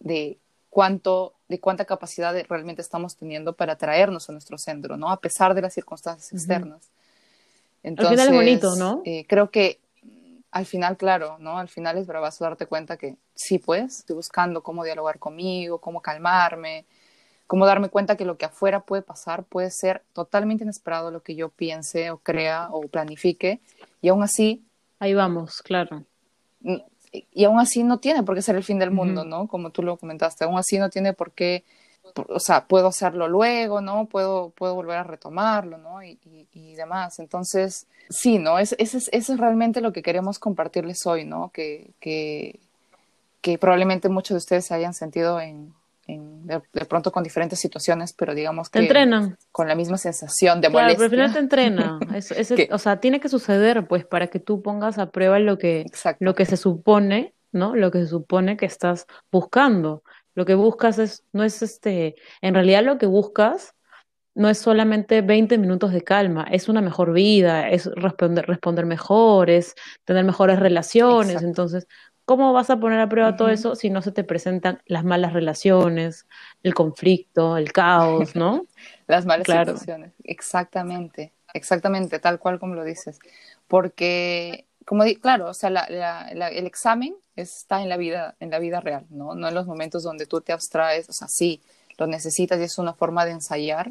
de 0.00 0.38
cuánto, 0.68 1.34
de 1.48 1.60
cuánta 1.60 1.84
capacidad 1.84 2.34
realmente 2.48 2.82
estamos 2.82 3.14
teniendo 3.14 3.52
para 3.52 3.76
traernos 3.76 4.28
a 4.28 4.32
nuestro 4.32 4.58
centro, 4.58 4.96
¿no? 4.96 5.10
A 5.10 5.20
pesar 5.20 5.54
de 5.54 5.62
las 5.62 5.74
circunstancias 5.74 6.32
externas. 6.32 6.88
Entonces, 7.84 8.18
al 8.18 8.26
final 8.26 8.34
es 8.34 8.44
bonito, 8.44 8.76
¿no? 8.76 9.02
Eh, 9.04 9.26
creo 9.28 9.50
que 9.50 9.78
al 10.52 10.66
final, 10.66 10.96
claro, 10.96 11.36
¿no? 11.38 11.58
Al 11.58 11.68
final 11.68 11.98
es 11.98 12.06
bravazo 12.06 12.44
darte 12.44 12.66
cuenta 12.66 12.96
que 12.96 13.16
sí, 13.34 13.58
pues, 13.58 14.00
estoy 14.00 14.16
buscando 14.16 14.62
cómo 14.62 14.84
dialogar 14.84 15.18
conmigo, 15.18 15.78
cómo 15.78 16.00
calmarme, 16.00 16.84
cómo 17.46 17.66
darme 17.66 17.88
cuenta 17.88 18.16
que 18.16 18.24
lo 18.24 18.38
que 18.38 18.44
afuera 18.44 18.80
puede 18.80 19.02
pasar 19.02 19.44
puede 19.44 19.70
ser 19.70 20.02
totalmente 20.12 20.64
inesperado 20.64 21.10
lo 21.10 21.22
que 21.22 21.34
yo 21.34 21.48
piense 21.48 22.10
o 22.10 22.18
crea 22.18 22.68
o 22.70 22.82
planifique, 22.82 23.60
y 24.00 24.08
aún 24.08 24.22
así... 24.22 24.64
Ahí 25.00 25.14
vamos, 25.14 25.62
claro 25.62 26.04
y 27.12 27.44
aún 27.44 27.60
así 27.60 27.82
no 27.82 27.98
tiene 27.98 28.22
por 28.22 28.34
qué 28.34 28.42
ser 28.42 28.56
el 28.56 28.64
fin 28.64 28.78
del 28.78 28.90
mundo, 28.90 29.24
¿no? 29.24 29.46
Como 29.46 29.70
tú 29.70 29.82
lo 29.82 29.96
comentaste, 29.96 30.44
aún 30.44 30.58
así 30.58 30.78
no 30.78 30.88
tiene 30.88 31.12
por 31.12 31.32
qué, 31.32 31.64
o 32.14 32.40
sea, 32.40 32.66
puedo 32.66 32.88
hacerlo 32.88 33.28
luego, 33.28 33.80
¿no? 33.80 34.06
Puedo, 34.06 34.50
puedo 34.50 34.74
volver 34.74 34.98
a 34.98 35.04
retomarlo, 35.04 35.78
¿no? 35.78 36.02
Y, 36.02 36.18
y, 36.52 36.74
demás. 36.74 37.18
Entonces, 37.18 37.86
sí, 38.10 38.38
¿no? 38.38 38.58
Es, 38.58 38.74
eso, 38.78 38.98
es, 38.98 39.08
eso 39.12 39.32
es 39.32 39.38
realmente 39.38 39.80
lo 39.80 39.92
que 39.92 40.02
queremos 40.02 40.38
compartirles 40.38 41.06
hoy, 41.06 41.24
¿no? 41.24 41.50
Que, 41.52 41.90
que, 42.00 42.60
que 43.40 43.58
probablemente 43.58 44.08
muchos 44.08 44.34
de 44.34 44.38
ustedes 44.38 44.66
se 44.66 44.74
hayan 44.74 44.94
sentido 44.94 45.40
en, 45.40 45.72
de, 46.06 46.60
pronto 46.86 47.12
con 47.12 47.22
diferentes 47.22 47.58
situaciones, 47.58 48.12
pero 48.12 48.34
digamos 48.34 48.68
que 48.68 48.80
te 48.80 48.84
entrenan. 48.86 49.38
con 49.50 49.68
la 49.68 49.74
misma 49.74 49.98
sensación 49.98 50.60
de 50.60 50.68
claro, 50.68 50.84
molestia. 50.86 51.08
pero 51.08 51.22
al 51.22 51.30
final 51.30 51.32
te 51.32 51.38
entrena. 51.38 51.98
o 52.74 52.78
sea, 52.78 53.00
tiene 53.00 53.20
que 53.20 53.28
suceder, 53.28 53.86
pues, 53.86 54.04
para 54.04 54.26
que 54.26 54.40
tú 54.40 54.62
pongas 54.62 54.98
a 54.98 55.10
prueba 55.10 55.38
lo 55.38 55.58
que, 55.58 55.86
lo 56.18 56.34
que 56.34 56.44
se 56.44 56.56
supone, 56.56 57.34
¿no? 57.52 57.76
Lo 57.76 57.90
que 57.90 58.00
se 58.00 58.08
supone 58.08 58.56
que 58.56 58.66
estás 58.66 59.06
buscando. 59.30 60.02
Lo 60.34 60.44
que 60.44 60.54
buscas 60.54 60.98
es, 60.98 61.24
no 61.32 61.44
es 61.44 61.62
este, 61.62 62.16
en 62.40 62.54
realidad 62.54 62.82
lo 62.84 62.98
que 62.98 63.06
buscas 63.06 63.74
no 64.34 64.48
es 64.48 64.56
solamente 64.56 65.20
20 65.20 65.58
minutos 65.58 65.92
de 65.92 66.02
calma, 66.02 66.46
es 66.50 66.70
una 66.70 66.80
mejor 66.80 67.12
vida, 67.12 67.68
es 67.68 67.84
responder, 67.96 68.46
responder 68.46 68.86
mejor, 68.86 69.50
es 69.50 69.74
tener 70.04 70.24
mejores 70.24 70.58
relaciones. 70.58 71.42
Entonces, 71.42 71.86
¿Cómo 72.24 72.52
vas 72.52 72.70
a 72.70 72.78
poner 72.78 73.00
a 73.00 73.08
prueba 73.08 73.36
todo 73.36 73.48
eso 73.48 73.74
si 73.74 73.90
no 73.90 74.00
se 74.00 74.12
te 74.12 74.22
presentan 74.22 74.80
las 74.86 75.04
malas 75.04 75.32
relaciones, 75.32 76.28
el 76.62 76.72
conflicto, 76.72 77.56
el 77.56 77.72
caos, 77.72 78.36
¿no? 78.36 78.64
las 79.08 79.26
malas 79.26 79.46
situaciones, 79.46 80.12
exactamente, 80.22 81.32
exactamente, 81.52 82.20
tal 82.20 82.38
cual 82.38 82.60
como 82.60 82.74
lo 82.74 82.84
dices. 82.84 83.18
Porque, 83.66 84.68
como 84.84 85.04
di 85.04 85.16
claro, 85.16 85.48
o 85.48 85.54
sea, 85.54 85.68
el 85.68 86.66
examen 86.66 87.14
está 87.36 87.82
en 87.82 87.88
la 87.88 87.96
vida, 87.96 88.36
en 88.40 88.50
la 88.50 88.58
vida 88.58 88.80
real, 88.80 89.06
¿no? 89.10 89.34
No 89.34 89.48
en 89.48 89.54
los 89.54 89.66
momentos 89.66 90.02
donde 90.02 90.26
tú 90.26 90.40
te 90.40 90.52
abstraes, 90.52 91.08
o 91.08 91.12
sea, 91.12 91.28
sí, 91.28 91.62
lo 91.98 92.06
necesitas 92.06 92.58
y 92.60 92.64
es 92.64 92.78
una 92.78 92.94
forma 92.94 93.24
de 93.24 93.32
ensayar, 93.32 93.90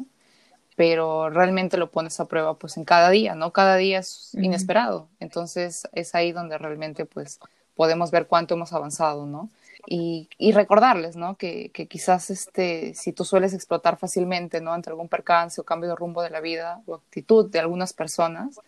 pero 0.76 1.30
realmente 1.30 1.76
lo 1.76 1.90
pones 1.90 2.18
a 2.20 2.26
prueba 2.26 2.54
pues 2.54 2.76
en 2.76 2.84
cada 2.84 3.10
día, 3.10 3.34
¿no? 3.34 3.52
Cada 3.52 3.76
día 3.76 3.98
es 3.98 4.30
inesperado. 4.34 5.08
Entonces 5.20 5.88
es 5.92 6.14
ahí 6.14 6.32
donde 6.32 6.58
realmente 6.58 7.04
pues 7.04 7.40
podemos 7.74 8.10
ver 8.10 8.26
cuánto 8.26 8.54
hemos 8.54 8.72
avanzado, 8.72 9.26
¿no? 9.26 9.50
Y, 9.86 10.28
y 10.38 10.52
recordarles, 10.52 11.16
¿no? 11.16 11.36
Que, 11.36 11.70
que, 11.70 11.88
quizás 11.88 12.30
este, 12.30 12.94
si 12.94 13.12
tú 13.12 13.24
sueles 13.24 13.52
explotar 13.52 13.98
fácilmente, 13.98 14.60
¿no? 14.60 14.72
Ante 14.72 14.90
algún 14.90 15.08
percance 15.08 15.60
o 15.60 15.64
cambio 15.64 15.90
de 15.90 15.96
rumbo 15.96 16.22
de 16.22 16.30
la 16.30 16.40
vida 16.40 16.80
o 16.86 16.94
actitud 16.94 17.50
de 17.50 17.58
algunas 17.58 17.92
personas, 17.92 18.60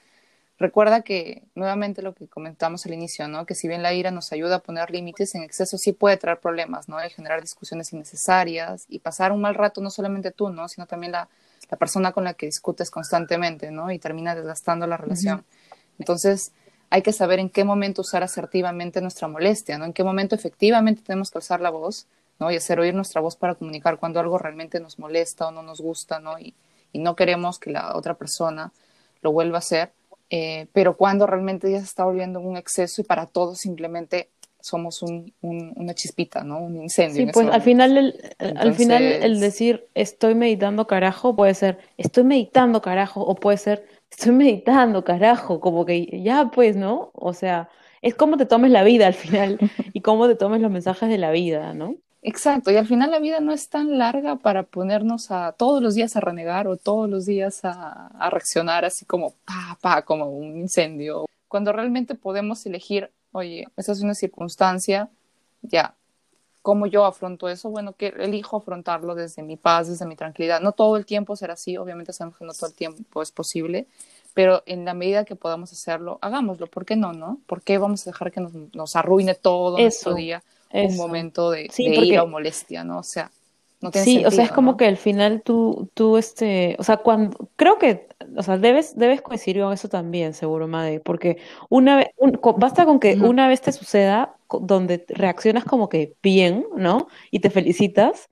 recuerda 0.58 1.02
que 1.02 1.42
nuevamente 1.54 2.02
lo 2.02 2.14
que 2.14 2.28
comentamos 2.28 2.86
al 2.86 2.94
inicio, 2.94 3.26
¿no? 3.28 3.46
Que 3.46 3.54
si 3.54 3.68
bien 3.68 3.82
la 3.82 3.92
ira 3.92 4.10
nos 4.10 4.32
ayuda 4.32 4.56
a 4.56 4.58
poner 4.60 4.90
límites, 4.90 5.34
en 5.34 5.42
exceso 5.42 5.78
sí 5.78 5.92
puede 5.92 6.16
traer 6.16 6.38
problemas, 6.40 6.88
¿no? 6.88 6.98
De 6.98 7.10
generar 7.10 7.40
discusiones 7.40 7.92
innecesarias 7.92 8.84
y 8.88 9.00
pasar 9.00 9.32
un 9.32 9.40
mal 9.40 9.54
rato 9.54 9.80
no 9.80 9.90
solamente 9.90 10.30
tú, 10.30 10.50
¿no? 10.50 10.68
Sino 10.68 10.86
también 10.86 11.12
la, 11.12 11.28
la 11.70 11.76
persona 11.76 12.12
con 12.12 12.24
la 12.24 12.34
que 12.34 12.46
discutes 12.46 12.90
constantemente, 12.90 13.70
¿no? 13.70 13.90
Y 13.90 13.98
termina 13.98 14.34
desgastando 14.34 14.86
la 14.86 14.96
relación. 14.96 15.44
Entonces, 15.98 16.52
hay 16.90 17.02
que 17.02 17.12
saber 17.12 17.40
en 17.40 17.50
qué 17.50 17.64
momento 17.64 18.02
usar 18.02 18.22
asertivamente 18.22 19.00
nuestra 19.00 19.26
molestia, 19.26 19.78
¿no? 19.78 19.84
En 19.84 19.92
qué 19.92 20.04
momento 20.04 20.34
efectivamente 20.34 21.02
tenemos 21.02 21.30
que 21.30 21.38
alzar 21.38 21.60
la 21.60 21.70
voz, 21.70 22.06
¿no? 22.38 22.50
Y 22.50 22.56
hacer 22.56 22.78
oír 22.78 22.94
nuestra 22.94 23.20
voz 23.20 23.36
para 23.36 23.54
comunicar 23.56 23.98
cuando 23.98 24.20
algo 24.20 24.38
realmente 24.38 24.78
nos 24.78 24.98
molesta 24.98 25.48
o 25.48 25.50
no 25.50 25.62
nos 25.62 25.80
gusta, 25.80 26.20
¿no? 26.20 26.38
Y, 26.38 26.54
y 26.92 27.00
no 27.00 27.16
queremos 27.16 27.58
que 27.58 27.70
la 27.70 27.96
otra 27.96 28.14
persona 28.14 28.72
lo 29.22 29.32
vuelva 29.32 29.56
a 29.56 29.58
hacer, 29.58 29.92
eh, 30.30 30.66
pero 30.72 30.96
cuando 30.96 31.26
realmente 31.26 31.70
ya 31.70 31.78
se 31.78 31.84
está 31.84 32.04
volviendo 32.04 32.40
un 32.40 32.56
exceso 32.56 33.00
y 33.00 33.04
para 33.04 33.26
todos 33.26 33.58
simplemente 33.58 34.30
somos 34.64 35.02
un, 35.02 35.34
una 35.42 35.92
chispita, 35.94 36.42
¿no? 36.42 36.58
Un 36.58 36.82
incendio. 36.82 37.26
Sí, 37.26 37.30
pues 37.32 37.48
al 37.48 37.60
final, 37.60 37.98
el, 37.98 38.56
al 38.56 38.74
final 38.74 39.02
el 39.02 39.38
decir 39.38 39.88
estoy 39.92 40.34
meditando 40.34 40.87
carajo 40.87 41.37
puede 41.37 41.52
ser 41.52 41.78
estoy 41.98 42.24
meditando 42.24 42.80
carajo 42.80 43.20
o 43.20 43.34
puede 43.34 43.58
ser 43.58 43.87
estoy 44.10 44.32
meditando 44.32 45.04
carajo, 45.04 45.60
como 45.60 45.84
que 45.84 46.22
ya 46.22 46.50
pues, 46.50 46.76
¿no? 46.76 47.10
O 47.12 47.34
sea, 47.34 47.68
es 48.00 48.14
cómo 48.14 48.38
te 48.38 48.46
tomes 48.46 48.70
la 48.70 48.84
vida 48.84 49.06
al 49.06 49.14
final 49.14 49.58
y 49.92 50.00
cómo 50.00 50.26
te 50.28 50.34
tomes 50.34 50.62
los 50.62 50.70
mensajes 50.70 51.10
de 51.10 51.18
la 51.18 51.30
vida, 51.30 51.74
¿no? 51.74 51.96
Exacto, 52.26 52.70
y 52.72 52.76
al 52.76 52.87
final 52.87 53.10
la 53.10 53.20
vida 53.20 53.38
no 53.40 53.52
es 53.52 53.68
tan 53.68 53.98
larga 53.98 54.37
para 54.37 54.64
ponernos 54.64 55.30
a 55.30 55.52
todos 55.52 55.80
los 55.82 55.94
días 55.94 56.16
a 56.16 56.20
renegar 56.20 56.66
o 56.66 56.76
todos 56.76 57.08
los 57.08 57.26
días 57.26 57.64
a, 57.64 58.08
a 58.08 58.30
reaccionar 58.30 58.84
así 58.84 59.04
como 59.04 59.34
pa, 59.44 59.78
pa, 59.80 60.02
como 60.02 60.30
un 60.30 60.56
incendio. 60.56 61.26
Cuando 61.48 61.72
realmente 61.72 62.14
podemos 62.14 62.64
elegir 62.66 63.10
oye, 63.34 63.66
esa 63.76 63.92
es 63.92 64.00
una 64.00 64.14
circunstancia, 64.14 65.10
ya, 65.62 65.94
¿cómo 66.62 66.87
yo 66.87 67.04
afronto 67.04 67.48
eso? 67.48 67.68
Bueno, 67.68 67.94
que 67.94 68.08
elijo 68.08 68.56
afrontarlo 68.56 69.14
desde 69.14 69.42
mi 69.42 69.56
paz, 69.56 69.88
desde 69.88 70.06
mi 70.06 70.16
tranquilidad. 70.16 70.60
No 70.60 70.72
todo 70.72 70.96
el 70.96 71.04
tiempo 71.04 71.37
será 71.37 71.54
así, 71.54 71.76
obviamente 71.76 72.12
sabemos 72.12 72.38
que 72.38 72.44
no 72.44 72.54
todo 72.54 72.68
el 72.68 72.74
tiempo 72.74 73.22
es 73.22 73.32
posible, 73.32 73.88
pero 74.34 74.62
en 74.66 74.84
la 74.84 74.94
medida 74.94 75.24
que 75.24 75.37
podamos 75.37 75.72
hacerlo, 75.72 76.18
hagámoslo. 76.22 76.68
¿Por 76.68 76.84
qué 76.84 76.96
no, 76.96 77.12
no? 77.12 77.40
¿Por 77.46 77.62
qué 77.62 77.76
vamos 77.76 78.06
a 78.06 78.10
dejar 78.10 78.30
que 78.30 78.40
nos, 78.40 78.52
nos 78.72 78.96
arruine 78.96 79.34
todo 79.34 79.78
nuestro 79.78 80.14
día 80.14 80.42
un 80.74 80.96
momento 80.96 81.50
de, 81.50 81.70
ira 81.78 82.24
o 82.24 82.26
molestia, 82.26 82.84
no? 82.84 82.98
O 82.98 83.02
sea, 83.02 83.30
sí, 83.92 84.24
o 84.24 84.30
sea, 84.30 84.44
es 84.44 84.52
como 84.52 84.76
que 84.76 84.87
al 84.87 84.96
final 84.96 85.42
tú, 85.42 85.90
tú, 85.94 86.16
este, 86.16 86.76
o 86.78 86.82
sea, 86.82 86.98
cuando, 86.98 87.50
creo 87.56 87.78
que, 87.78 88.08
o 88.37 88.42
sea, 88.42 88.58
debes, 88.58 88.96
debes 88.96 89.22
coincidir 89.22 89.62
con 89.62 89.72
eso 89.72 89.88
también, 89.88 90.34
seguro, 90.34 90.66
Made, 90.68 91.00
porque 91.00 91.38
una 91.68 91.96
vez, 91.96 92.08
basta 92.56 92.84
con 92.84 92.98
que 92.98 93.14
una 93.14 93.48
vez 93.48 93.60
te 93.60 93.72
suceda 93.72 94.37
donde 94.60 95.04
reaccionas 95.08 95.64
como 95.64 95.88
que 95.88 96.14
bien, 96.22 96.66
¿no? 96.76 97.08
Y 97.30 97.40
te 97.40 97.50
felicitas 97.50 98.30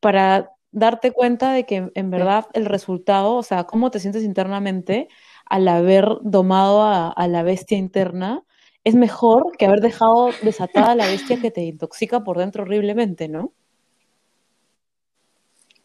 para 0.00 0.52
darte 0.70 1.12
cuenta 1.12 1.52
de 1.52 1.64
que 1.64 1.90
en 1.94 2.10
verdad 2.10 2.46
el 2.52 2.66
resultado, 2.66 3.34
o 3.34 3.42
sea, 3.42 3.64
cómo 3.64 3.90
te 3.90 4.00
sientes 4.00 4.22
internamente 4.22 5.08
al 5.46 5.66
haber 5.68 6.08
domado 6.22 6.82
a, 6.82 7.08
a 7.10 7.28
la 7.28 7.42
bestia 7.42 7.78
interna, 7.78 8.44
es 8.84 8.94
mejor 8.94 9.56
que 9.56 9.66
haber 9.66 9.80
dejado 9.80 10.30
desatada 10.42 10.94
la 10.94 11.06
bestia 11.06 11.40
que 11.40 11.50
te 11.50 11.62
intoxica 11.62 12.20
por 12.20 12.38
dentro 12.38 12.62
horriblemente, 12.62 13.28
¿no? 13.28 13.52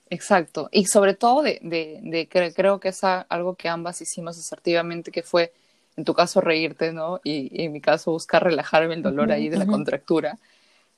Exacto, 0.10 0.70
y 0.72 0.86
sobre 0.86 1.16
todo 1.16 1.42
de, 1.42 1.60
de, 1.64 2.28
que 2.28 2.54
creo 2.54 2.80
que 2.80 2.90
es 2.90 3.04
algo 3.04 3.56
que 3.56 3.68
ambas 3.68 4.00
hicimos 4.00 4.38
asertivamente, 4.38 5.12
que 5.12 5.24
fue 5.24 5.54
en 5.96 6.06
tu 6.06 6.14
caso 6.14 6.40
reírte, 6.40 6.94
¿no? 6.94 7.20
Y, 7.24 7.64
en 7.64 7.72
mi 7.72 7.82
caso 7.82 8.12
buscar 8.12 8.44
relajarme 8.44 8.94
el 8.94 9.02
dolor 9.02 9.32
ahí 9.32 9.50
de 9.50 9.58
la 9.58 9.66
contractura, 9.66 10.38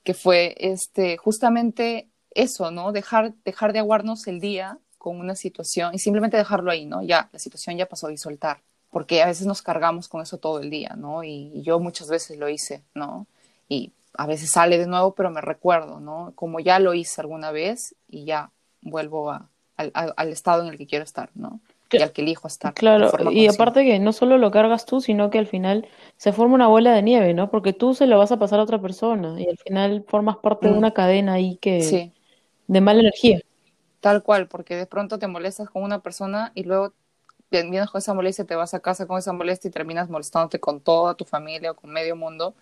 que 0.03 0.13
fue 0.13 0.55
este, 0.57 1.17
justamente 1.17 2.09
eso, 2.31 2.71
¿no? 2.71 2.91
Dejar, 2.91 3.33
dejar 3.45 3.73
de 3.73 3.79
aguarnos 3.79 4.27
el 4.27 4.41
día 4.41 4.79
con 4.97 5.17
una 5.19 5.35
situación 5.35 5.93
y 5.95 5.99
simplemente 5.99 6.35
dejarlo 6.37 6.69
ahí, 6.71 6.85
¿no? 6.85 7.01
Ya, 7.01 7.29
la 7.31 7.39
situación 7.39 7.77
ya 7.77 7.87
pasó 7.87 8.09
y 8.11 8.17
soltar, 8.17 8.61
porque 8.95 9.21
a 9.21 9.25
veces 9.25 9.45
nos 9.45 9.61
cargamos 9.61 10.07
con 10.07 10.21
eso 10.21 10.37
todo 10.37 10.61
el 10.61 10.69
día, 10.69 10.95
¿no? 10.97 11.21
Y, 11.21 11.51
y 11.53 11.63
yo 11.63 11.81
muchas 11.81 12.07
veces 12.07 12.37
lo 12.37 12.47
hice, 12.47 12.81
¿no? 12.93 13.27
Y 13.67 13.91
a 14.13 14.25
veces 14.25 14.51
sale 14.51 14.77
de 14.77 14.87
nuevo, 14.87 15.13
pero 15.15 15.29
me 15.31 15.41
recuerdo, 15.41 15.99
¿no? 15.99 16.31
Como 16.35 16.61
ya 16.61 16.79
lo 16.79 16.93
hice 16.93 17.19
alguna 17.19 17.51
vez 17.51 17.93
y 18.07 18.23
ya 18.23 18.51
vuelvo 18.81 19.31
a, 19.31 19.49
al, 19.75 19.91
al, 19.93 20.29
estado 20.29 20.63
en 20.63 20.69
el 20.69 20.77
que 20.77 20.87
quiero 20.87 21.03
estar, 21.03 21.29
¿no? 21.35 21.59
Y 21.91 22.01
al 22.03 22.13
que 22.13 22.21
elijo 22.21 22.47
estar. 22.47 22.73
Claro, 22.73 23.11
y 23.33 23.47
aparte 23.47 23.83
que 23.83 23.99
no 23.99 24.13
solo 24.13 24.37
lo 24.37 24.49
cargas 24.49 24.85
tú, 24.85 25.01
sino 25.01 25.29
que 25.29 25.39
al 25.39 25.47
final 25.47 25.89
se 26.15 26.31
forma 26.31 26.55
una 26.55 26.67
bola 26.67 26.93
de 26.93 27.01
nieve, 27.01 27.33
¿no? 27.33 27.49
Porque 27.49 27.73
tú 27.73 27.95
se 27.95 28.07
lo 28.07 28.17
vas 28.17 28.31
a 28.31 28.39
pasar 28.39 28.61
a 28.61 28.63
otra 28.63 28.79
persona 28.79 29.35
y 29.37 29.49
al 29.49 29.57
final 29.57 30.05
formas 30.07 30.37
parte 30.37 30.67
de 30.67 30.73
mm. 30.73 30.77
una 30.77 30.91
cadena 30.91 31.33
ahí 31.33 31.57
que 31.57 31.81
sí. 31.81 32.13
de 32.67 32.79
mala 32.79 33.01
energía. 33.01 33.41
Tal 33.99 34.23
cual, 34.23 34.47
porque 34.47 34.77
de 34.77 34.85
pronto 34.85 35.19
te 35.19 35.27
molestas 35.27 35.69
con 35.69 35.83
una 35.83 35.99
persona 35.99 36.53
y 36.55 36.63
luego 36.63 36.93
vienes 37.51 37.89
con 37.89 37.99
esa 37.99 38.13
molestia, 38.13 38.45
te 38.45 38.55
vas 38.55 38.73
a 38.73 38.79
casa 38.79 39.05
con 39.05 39.17
esa 39.17 39.33
molestia 39.33 39.69
y 39.69 39.71
terminas 39.71 40.09
molestándote 40.09 40.59
con 40.59 40.79
toda 40.79 41.15
tu 41.15 41.25
familia 41.25 41.71
o 41.71 41.75
con 41.75 41.91
medio 41.91 42.15
mundo 42.15 42.55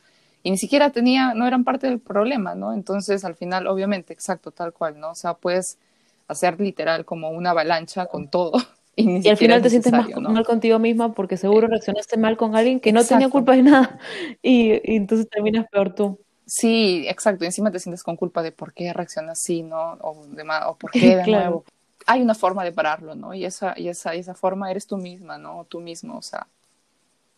y 0.44 0.52
ni 0.52 0.58
siquiera 0.58 0.92
tenía, 0.92 1.34
no 1.34 1.48
eran 1.48 1.64
parte 1.64 1.88
del 1.88 2.00
problema, 2.00 2.54
¿no? 2.54 2.74
Entonces 2.74 3.24
al 3.24 3.36
final, 3.36 3.66
obviamente, 3.66 4.12
exacto, 4.12 4.52
tal 4.52 4.74
cual, 4.74 5.00
¿no? 5.00 5.12
O 5.12 5.16
sea, 5.16 5.36
pues 5.36 5.80
hacer 6.28 6.60
literal 6.60 7.06
como 7.06 7.30
una 7.30 7.52
avalancha 7.52 8.06
con 8.06 8.30
todo. 8.30 8.52
Y, 8.96 9.28
al 9.28 9.38
final 9.38 9.60
te 9.64 9.72
sientes 9.72 9.92
mal 9.92 10.46
contigo 10.46 10.78
misma 10.78 11.16
porque 11.16 11.36
seguro 11.36 11.66
reaccionaste 11.66 12.16
mal 12.16 12.38
con 12.38 12.56
alguien 12.56 12.80
que 12.80 12.94
no 12.94 13.04
tenía 13.04 13.28
culpa 13.28 13.56
de 13.56 13.64
nada 13.64 13.98
y, 14.44 14.80
entonces 14.96 15.28
terminas 15.28 15.66
peor 15.72 15.96
tú. 15.96 16.20
Sí, 16.46 17.04
exacto. 17.08 17.44
Y 17.44 17.48
encima 17.48 17.72
te 17.72 17.80
sientes 17.80 18.04
con 18.04 18.18
culpa 18.18 18.44
de 18.44 18.52
por 18.52 18.72
qué 18.72 18.94
reaccionas 18.94 19.40
así, 19.40 19.64
¿no? 19.64 19.94
O, 19.94 20.28
de, 20.28 20.44
o 20.68 20.76
por 20.76 20.92
qué 20.92 21.16
de 21.16 21.26
nuevo. 21.26 21.66
Hay 22.06 22.22
una 22.22 22.36
forma 22.36 22.64
de 22.64 22.72
pararlo, 22.72 23.16
¿no? 23.16 23.34
Y 23.34 23.46
esa, 23.46 23.74
y 23.78 23.88
esa, 23.88 24.14
esa 24.14 24.34
forma 24.34 24.70
eres 24.72 24.88
tú 24.88 24.98
misma, 24.98 25.38
¿no? 25.38 25.66
Tú 25.70 25.80
mismo, 25.80 26.18
o 26.18 26.22
sea, 26.22 26.48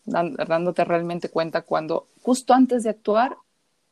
dándote 0.05 0.83
realmente 0.85 1.29
cuenta 1.29 1.61
cuando, 1.61 2.07
justo 2.21 2.53
antes 2.53 2.83
de 2.83 2.91
actuar, 2.91 3.37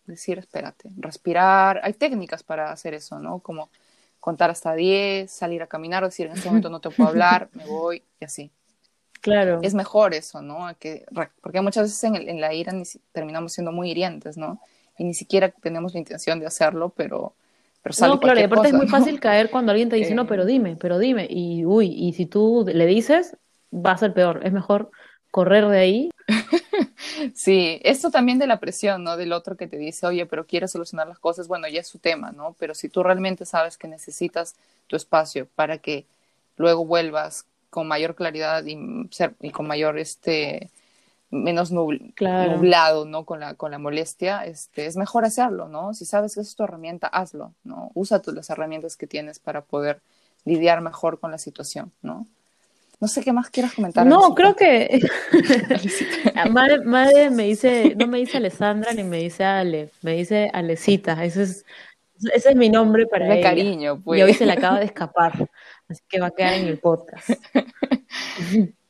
decir, 0.06 0.38
espérate, 0.38 0.90
respirar. 0.98 1.80
Hay 1.84 1.94
técnicas 1.94 2.44
para 2.44 2.72
hacer 2.72 2.94
eso, 2.94 3.20
¿no? 3.20 3.40
Como 3.40 3.70
contar 4.20 4.50
hasta 4.50 4.74
10, 4.74 5.30
salir 5.30 5.62
a 5.62 5.68
caminar, 5.68 6.04
o 6.04 6.08
decir, 6.08 6.28
en 6.28 6.34
este 6.34 6.48
momento 6.48 6.70
no 6.70 6.80
te 6.80 6.90
puedo 6.90 7.10
hablar, 7.10 7.50
me 7.54 7.66
voy 7.66 8.04
y 8.20 8.26
así. 8.26 8.52
Claro. 9.22 9.60
Es 9.62 9.74
mejor 9.74 10.14
eso, 10.14 10.42
¿no? 10.42 10.68
Que, 10.80 11.06
porque 11.42 11.62
muchas 11.62 11.84
veces 11.84 12.04
en, 12.04 12.16
en 12.16 12.42
la 12.42 12.54
ira 12.54 12.74
ni, 12.74 12.84
terminamos 13.12 13.54
siendo 13.54 13.72
muy 13.72 13.92
hirientes, 13.92 14.38
¿no? 14.38 14.60
Y 14.98 15.06
ni 15.06 15.14
siquiera 15.14 15.50
tenemos 15.50 15.94
la 15.94 16.00
intención 16.00 16.40
de 16.40 16.46
hacerlo, 16.46 16.90
pero, 16.90 17.34
pero 17.84 17.94
sale 17.94 18.14
No, 18.14 18.20
claro, 18.20 18.40
y 18.40 18.44
aparte 18.44 18.70
es 18.70 18.74
muy 18.74 18.88
fácil 18.88 19.20
caer 19.20 19.50
cuando 19.52 19.72
alguien 19.72 19.90
te 19.90 19.98
dice, 19.98 20.16
no, 20.16 20.26
pero 20.26 20.46
dime, 20.46 20.78
pero 20.78 20.98
dime. 20.98 21.28
Y 21.30 21.66
uy, 21.66 21.88
y 21.88 22.14
si 22.14 22.26
tú 22.26 22.66
le 22.66 22.86
dices, 22.86 23.38
va 23.74 23.92
a 23.92 23.98
ser 23.98 24.14
peor. 24.14 24.40
Es 24.44 24.54
mejor 24.54 24.90
correr 25.32 25.68
de 25.68 25.80
ahí. 25.80 26.10
sí, 27.36 27.82
esto 27.84 28.10
también 28.10 28.40
de 28.40 28.48
la 28.48 28.62
presión, 28.62 29.04
¿no? 29.04 29.18
Del 29.18 29.34
otro 29.34 29.58
que 29.58 29.68
te 29.68 29.78
dice, 29.78 30.08
oye, 30.08 30.26
pero 30.26 30.46
quiere 30.48 30.70
solucionar 30.70 31.08
las 31.08 31.20
cosas, 31.20 31.50
bueno, 31.50 31.68
ya 31.68 31.82
es 31.82 31.88
su 31.88 32.00
tema, 32.00 32.32
¿no? 32.32 32.56
Pero 32.58 32.74
si 32.74 32.88
tú 32.88 33.04
realmente 33.04 33.46
sabes 33.46 33.78
que 33.78 33.90
necesitas 33.90 34.56
tu 34.88 34.96
espacio 34.96 35.48
para 35.56 35.80
que 35.80 36.06
luego 36.56 36.86
vuelvas 36.86 37.46
con 37.70 37.88
mayor 37.88 38.16
claridad 38.16 38.64
y, 38.66 38.78
ser, 39.12 39.34
y 39.42 39.50
con 39.50 39.68
mayor, 39.68 40.00
este, 40.00 40.70
menos 41.34 41.72
nublado, 41.72 43.06
¿no? 43.06 43.26
Con 43.26 43.40
la, 43.40 43.56
con 43.56 43.72
la 43.72 43.80
molestia, 43.80 44.46
este, 44.46 44.86
es 44.86 44.96
mejor 44.96 45.26
hacerlo, 45.26 45.68
¿no? 45.68 45.94
Si 45.94 46.06
sabes 46.06 46.36
que 46.36 46.42
es 46.42 46.56
tu 46.56 46.64
herramienta, 46.64 47.08
hazlo, 47.08 47.54
¿no? 47.64 47.92
Usa 47.96 48.22
tú 48.22 48.32
las 48.32 48.50
herramientas 48.50 48.96
que 48.96 49.08
tienes 49.08 49.40
para 49.40 49.62
poder 49.62 50.02
lidiar 50.46 50.82
mejor 50.82 51.20
con 51.20 51.32
la 51.32 51.38
situación, 51.38 51.92
¿no? 52.02 52.28
No 53.00 53.08
sé 53.08 53.22
qué 53.22 53.34
más 53.34 53.50
quieras 53.50 53.74
comentar. 53.74 54.06
No, 54.06 54.34
creo 54.34 54.56
que 54.56 55.02
madre, 56.52 56.82
madre, 56.82 57.30
me 57.30 57.44
dice, 57.44 57.96
no 57.98 58.08
me 58.08 58.20
dice 58.20 58.38
Alessandra 58.38 58.94
ni 58.94 59.04
me 59.04 59.18
dice 59.18 59.44
Ale, 59.44 59.90
me 60.02 60.14
dice 60.14 60.50
Alecita. 60.54 61.26
Ese 61.26 61.44
es, 61.44 61.66
ese 62.34 62.50
es 62.52 62.56
mi 62.56 62.70
nombre 62.70 63.08
para 63.08 63.26
de 63.26 63.42
cariño, 63.42 64.02
pues. 64.02 64.20
Y 64.20 64.24
hoy 64.24 64.34
se 64.34 64.46
le 64.46 64.54
acaba 64.54 64.80
de 64.80 64.86
escapar, 64.86 65.50
así 65.90 66.02
que 66.08 66.20
va 66.20 66.28
a 66.28 66.32
quedar 66.32 66.54
en 66.54 66.68
el 66.68 66.80
podcast. 66.80 67.32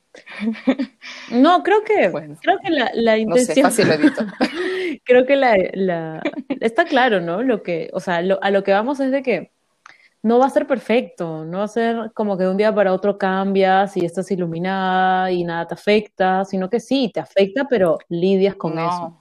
No, 1.32 1.63
creo 1.63 1.84
que, 1.84 2.12
creo 2.41 2.60
que 2.60 2.69
la, 2.69 2.91
la 2.93 3.17
intención. 3.17 3.65
No 3.65 3.71
sé, 3.71 3.86
fácil 3.86 4.13
creo 5.06 5.26
que 5.26 5.36
la, 5.36 5.58
la, 5.73 6.21
está 6.60 6.86
claro, 6.86 7.19
¿no? 7.21 7.41
Lo 7.41 7.63
que, 7.63 7.89
o 7.93 7.99
sea, 7.99 8.21
lo, 8.21 8.41
a 8.43 8.52
lo 8.52 8.63
que 8.63 8.71
vamos 8.71 8.99
es 8.99 9.12
de 9.12 9.23
que 9.23 9.52
no 10.21 10.39
va 10.39 10.45
a 10.45 10.49
ser 10.49 10.67
perfecto, 10.67 11.43
no 11.45 11.60
va 11.60 11.63
a 11.65 11.67
ser 11.67 12.12
como 12.13 12.38
que 12.38 12.43
de 12.43 12.49
un 12.49 12.58
día 12.58 12.73
para 12.73 12.93
otro 12.93 13.17
cambias 13.17 13.97
y 13.97 14.06
estás 14.06 14.32
iluminada 14.32 15.32
y 15.32 15.43
nada 15.43 15.67
te 15.67 15.73
afecta, 15.73 16.45
sino 16.45 16.69
que 16.69 16.80
sí, 16.80 17.12
te 17.13 17.19
afecta, 17.19 17.65
pero 17.69 17.97
lidias 18.08 18.56
con 18.56 18.80
eso. 18.80 19.19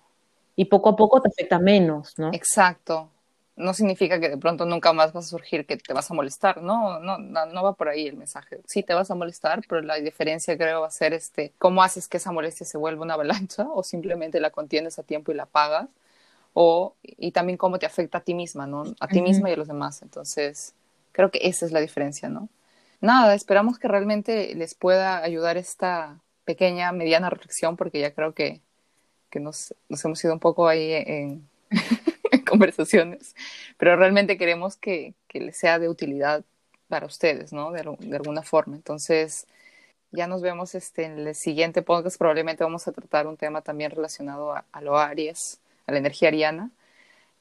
Y 0.54 0.66
poco 0.66 0.90
a 0.90 0.96
poco 0.96 1.20
te 1.20 1.28
afecta 1.28 1.58
menos, 1.58 2.18
¿no? 2.18 2.30
Exacto. 2.32 3.11
No 3.54 3.74
significa 3.74 4.18
que 4.18 4.30
de 4.30 4.38
pronto 4.38 4.64
nunca 4.64 4.92
más 4.92 5.12
vas 5.12 5.26
a 5.26 5.28
surgir 5.28 5.66
que 5.66 5.76
te 5.76 5.92
vas 5.92 6.10
a 6.10 6.14
molestar, 6.14 6.62
no, 6.62 6.98
no, 7.00 7.18
no, 7.18 7.62
va 7.62 7.74
por 7.74 7.88
ahí 7.88 8.06
el 8.06 8.16
mensaje. 8.16 8.60
Sí 8.66 8.82
te 8.82 8.94
vas 8.94 9.10
a 9.10 9.14
molestar, 9.14 9.62
pero 9.68 9.82
la 9.82 9.96
diferencia 9.96 10.56
creo 10.56 10.80
va 10.80 10.86
a 10.86 10.90
ser 10.90 11.12
este, 11.12 11.52
cómo 11.58 11.82
haces 11.82 12.08
que 12.08 12.16
esa 12.16 12.32
molestia 12.32 12.66
se 12.66 12.78
vuelva 12.78 13.02
una 13.02 13.14
avalancha 13.14 13.66
o 13.72 13.82
simplemente 13.82 14.40
la 14.40 14.50
contienes 14.50 14.98
a 14.98 15.02
tiempo 15.02 15.32
y 15.32 15.34
la 15.34 15.46
pagas 15.46 15.88
o 16.54 16.94
y 17.02 17.32
también 17.32 17.58
cómo 17.58 17.78
te 17.78 17.86
afecta 17.86 18.18
a 18.18 18.20
ti 18.22 18.34
misma, 18.34 18.66
¿no? 18.66 18.84
A 19.00 19.08
ti 19.08 19.20
misma 19.22 19.50
y 19.50 19.54
a 19.54 19.56
los 19.56 19.68
demás. 19.68 20.02
Entonces, 20.02 20.74
Creo 21.12 21.30
que 21.30 21.40
esa 21.42 21.66
es 21.66 21.72
la 21.72 21.80
diferencia, 21.80 22.28
¿no? 22.28 22.48
Nada, 23.00 23.34
esperamos 23.34 23.78
que 23.78 23.88
realmente 23.88 24.54
les 24.54 24.74
pueda 24.74 25.22
ayudar 25.22 25.56
esta 25.56 26.18
pequeña, 26.44 26.90
mediana 26.92 27.30
reflexión, 27.30 27.76
porque 27.76 28.00
ya 28.00 28.14
creo 28.14 28.32
que, 28.32 28.60
que 29.30 29.40
nos, 29.40 29.74
nos 29.88 30.04
hemos 30.04 30.24
ido 30.24 30.32
un 30.32 30.40
poco 30.40 30.68
ahí 30.68 30.92
en, 30.92 31.48
conversaciones, 32.58 33.34
pero 33.78 33.96
realmente 33.96 34.36
queremos 34.36 34.76
que, 34.76 35.14
que 35.26 35.40
les 35.40 35.56
sea 35.56 35.78
de 35.78 35.88
utilidad 35.88 36.44
para 36.88 37.06
ustedes, 37.06 37.54
¿no? 37.54 37.72
De, 37.72 37.80
alguna 37.80 38.42
forma. 38.42 38.76
Entonces, 38.76 39.46
ya 40.10 40.26
nos 40.26 40.42
vemos 40.42 40.74
este, 40.74 41.04
en 41.04 41.18
el 41.18 41.34
siguiente 41.34 41.80
podcast. 41.80 42.18
Probablemente 42.18 42.62
vamos 42.62 42.86
a 42.86 42.92
tratar 42.92 43.26
un 43.26 43.38
tema 43.38 43.62
también 43.62 43.90
relacionado 43.90 44.52
a, 44.52 44.66
a 44.70 44.82
lo 44.82 44.98
Aries, 44.98 45.58
a 45.86 45.92
la 45.92 45.98
energía 45.98 46.28
ariana. 46.28 46.70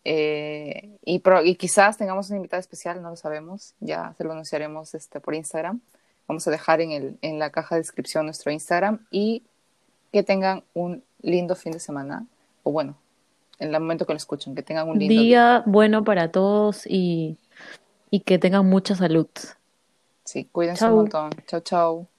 Eh, 0.06 0.97
y, 1.04 1.19
quizás 1.56 1.97
tengamos 1.97 2.30
una 2.30 2.38
invitada 2.38 2.62
especial, 2.62 3.02
no 3.02 3.10
lo 3.10 3.17
sabemos. 3.17 3.74
Ya 3.82 4.13
se 4.17 4.24
lo 4.24 4.32
anunciaremos 4.32 4.93
este, 4.93 5.19
por 5.19 5.36
Instagram. 5.36 5.82
Vamos 6.30 6.47
a 6.47 6.52
dejar 6.52 6.80
en, 6.80 6.91
el, 6.91 7.17
en 7.21 7.38
la 7.38 7.50
caja 7.50 7.76
de 7.76 7.82
descripción 7.82 8.26
nuestro 8.26 8.54
Instagram 8.54 9.06
y 9.12 9.43
que 10.13 10.24
tengan 10.24 10.63
un 10.74 11.04
lindo 11.21 11.58
fin 11.58 11.74
de 11.74 11.82
semana. 11.82 12.26
O 12.63 12.71
bueno, 12.71 12.95
en 13.62 13.74
el 13.74 13.80
momento 13.80 14.06
que 14.06 14.13
lo 14.13 14.17
escuchen, 14.17 14.56
que 14.56 14.63
tengan 14.63 14.89
un 14.89 14.97
lindo 14.97 15.21
día. 15.21 15.21
Día 15.21 15.63
bueno 15.67 16.04
para 16.04 16.32
todos 16.32 16.86
y, 16.88 17.38
y 18.10 18.21
que 18.21 18.39
tengan 18.39 18.65
mucha 18.67 18.95
salud. 18.95 19.28
Sí, 20.26 20.50
cuídense 20.52 20.80
chau. 20.80 20.91
un 20.91 20.95
montón. 21.04 21.30
Chao, 21.47 21.60
chao. 21.62 22.11